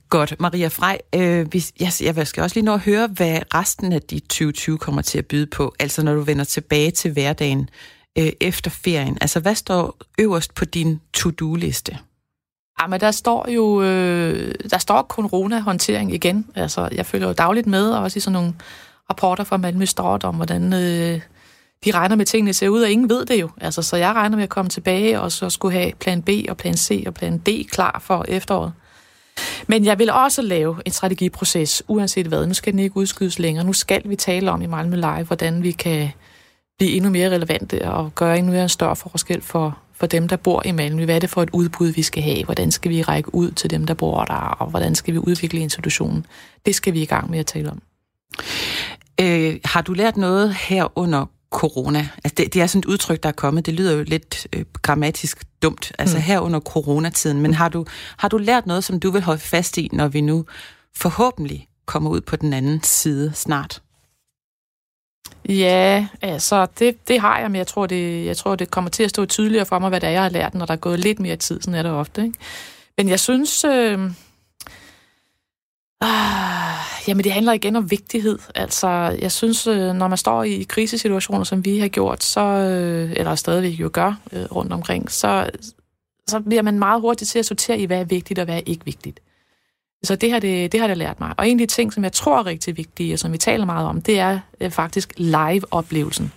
[0.09, 0.35] Godt.
[0.39, 4.01] Maria Frej, øh, vi, jeg, jeg skal også lige nå at høre, hvad resten af
[4.01, 5.75] dit 2020 kommer til at byde på.
[5.79, 7.69] Altså når du vender tilbage til hverdagen
[8.19, 9.17] øh, efter ferien.
[9.21, 11.91] Altså hvad står øverst på din to-do-liste?
[11.91, 11.97] Ah,
[12.81, 16.47] Jamen, der står jo øh, der står corona-håndtering igen.
[16.55, 18.53] Altså, jeg følger jo dagligt med, og også i sådan nogle
[19.09, 21.21] rapporter fra Malmø Stort om, hvordan øh,
[21.85, 23.49] de regner med, at tingene ser ud, og ingen ved det jo.
[23.61, 26.57] Altså, så jeg regner med at komme tilbage og så skulle have plan B og
[26.57, 28.73] plan C og plan D klar for efteråret.
[29.67, 32.47] Men jeg vil også lave en strategiproces, uanset hvad.
[32.47, 33.65] Nu skal den ikke udskydes længere.
[33.65, 36.09] Nu skal vi tale om i Malmø Live, hvordan vi kan
[36.77, 40.61] blive endnu mere relevante og gøre endnu mere større forskel for, for dem, der bor
[40.65, 41.05] i Malmø.
[41.05, 42.43] Hvad er det for et udbud, vi skal have?
[42.45, 44.33] Hvordan skal vi række ud til dem, der bor der?
[44.33, 46.25] Og hvordan skal vi udvikle institutionen?
[46.65, 47.81] Det skal vi i gang med at tale om.
[49.21, 52.09] Øh, har du lært noget her under corona?
[52.23, 53.65] Altså det, det er sådan et udtryk, der er kommet.
[53.65, 56.23] Det lyder jo lidt øh, grammatisk dumt, altså mm.
[56.23, 57.41] her under coronatiden.
[57.41, 57.85] Men har du,
[58.17, 60.45] har du lært noget, som du vil holde fast i, når vi nu
[60.95, 63.81] forhåbentlig kommer ud på den anden side snart?
[65.47, 69.03] Ja, altså det, det har jeg, men jeg tror, det, jeg tror, det kommer til
[69.03, 70.99] at stå tydeligere for mig, hvad det er, jeg har lært, når der er gået
[70.99, 72.23] lidt mere tid, sådan er det ofte.
[72.23, 72.37] Ikke?
[72.97, 73.99] Men jeg synes, øh,
[76.01, 78.39] ah, jamen det handler igen om vigtighed.
[78.55, 78.87] Altså,
[79.21, 83.35] jeg synes, øh, når man står i krisesituationer, som vi har gjort, så, øh, eller
[83.35, 85.49] stadigvæk jo gør øh, rundt omkring, så,
[86.27, 88.61] så bliver man meget hurtigt til at sortere i, hvad er vigtigt og hvad er
[88.65, 89.19] ikke vigtigt.
[90.03, 91.33] Så det har det, det har det lært mig.
[91.37, 93.65] Og en af de ting, som jeg tror er rigtig vigtige, og som vi taler
[93.65, 96.31] meget om, det er øh, faktisk live-oplevelsen.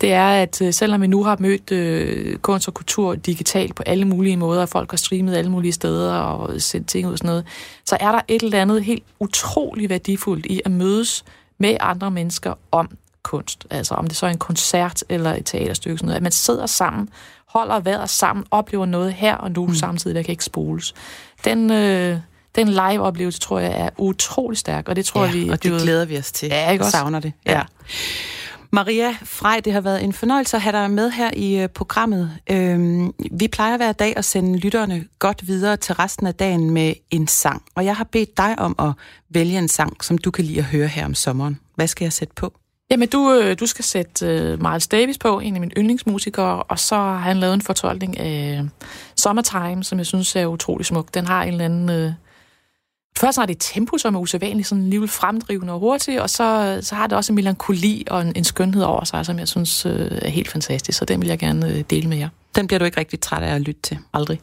[0.00, 3.82] Det er, at øh, selvom vi nu har mødt øh, kunst og kultur digitalt på
[3.82, 7.18] alle mulige måder, og folk har streamet alle mulige steder og sendt ting ud og
[7.18, 7.46] sådan noget,
[7.84, 11.24] så er der et eller andet helt utrolig værdifuldt i at mødes
[11.58, 12.90] med andre mennesker om
[13.22, 13.66] kunst.
[13.70, 16.16] Altså om det så er en koncert eller et teaterstykke, sådan noget.
[16.16, 17.08] at man sidder sammen,
[17.46, 19.74] holder vejret sammen, oplever noget her og nu mm.
[19.74, 20.94] samtidig, der kan ikke spoles.
[21.44, 22.18] Den, øh,
[22.54, 25.48] den live-oplevelse, tror jeg, er utrolig stærk, og det tror ja, vi...
[25.48, 26.48] og det glæder vi os til.
[26.48, 26.90] Ja, ikke også?
[26.90, 27.32] Savner det.
[27.46, 27.52] Ja.
[27.52, 27.62] ja.
[28.74, 32.30] Maria Frej, det har været en fornøjelse at have dig med her i øh, programmet.
[32.50, 36.94] Øhm, vi plejer hver dag at sende lytterne godt videre til resten af dagen med
[37.10, 38.92] en sang, og jeg har bedt dig om at
[39.30, 41.58] vælge en sang, som du kan lide at høre her om sommeren.
[41.74, 42.52] Hvad skal jeg sætte på?
[42.90, 46.78] Jamen, du, øh, du skal sætte uh, Miles Davis på, en af mine yndlingsmusikere, og
[46.78, 48.62] så har han lavet en fortolkning af
[49.16, 51.14] Summertime, som jeg synes er utrolig smuk.
[51.14, 52.14] Den har en eller anden...
[53.18, 56.78] Først har det et tempo, som er usædvanligt, sådan alligevel fremdrivende og hurtigt, og så,
[56.82, 59.86] så har det også en melankoli og en, en skønhed over sig, som jeg synes
[59.86, 62.28] øh, er helt fantastisk, så den vil jeg gerne øh, dele med jer.
[62.54, 63.98] Den bliver du ikke rigtig træt af at lytte til?
[64.14, 64.40] Aldrig.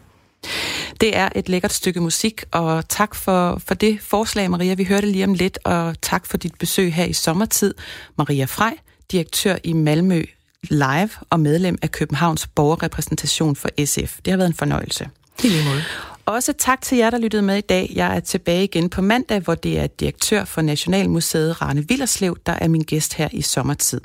[1.02, 4.74] Det er et lækkert stykke musik, og tak for, for det forslag, Maria.
[4.74, 7.74] Vi hørte lige om lidt, og tak for dit besøg her i sommertid.
[8.18, 8.78] Maria Frej,
[9.12, 10.24] direktør i Malmø
[10.64, 14.20] Live og medlem af Københavns borgerrepræsentation for SF.
[14.26, 15.10] Det har været en fornøjelse.
[15.44, 15.84] I lige måde.
[16.30, 17.92] Også tak til jer, der lyttede med i dag.
[17.96, 22.54] Jeg er tilbage igen på mandag, hvor det er direktør for Nationalmuseet, Rane Villerslev, der
[22.54, 24.02] er min gæst her i sommertid.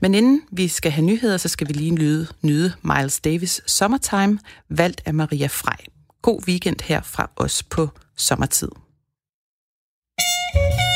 [0.00, 4.38] Men inden vi skal have nyheder, så skal vi lige nyde, nyde Miles Davis Summertime,
[4.68, 5.78] valgt af Maria Frej.
[6.22, 8.68] God weekend her fra os på sommertid.
[10.54, 10.93] thank you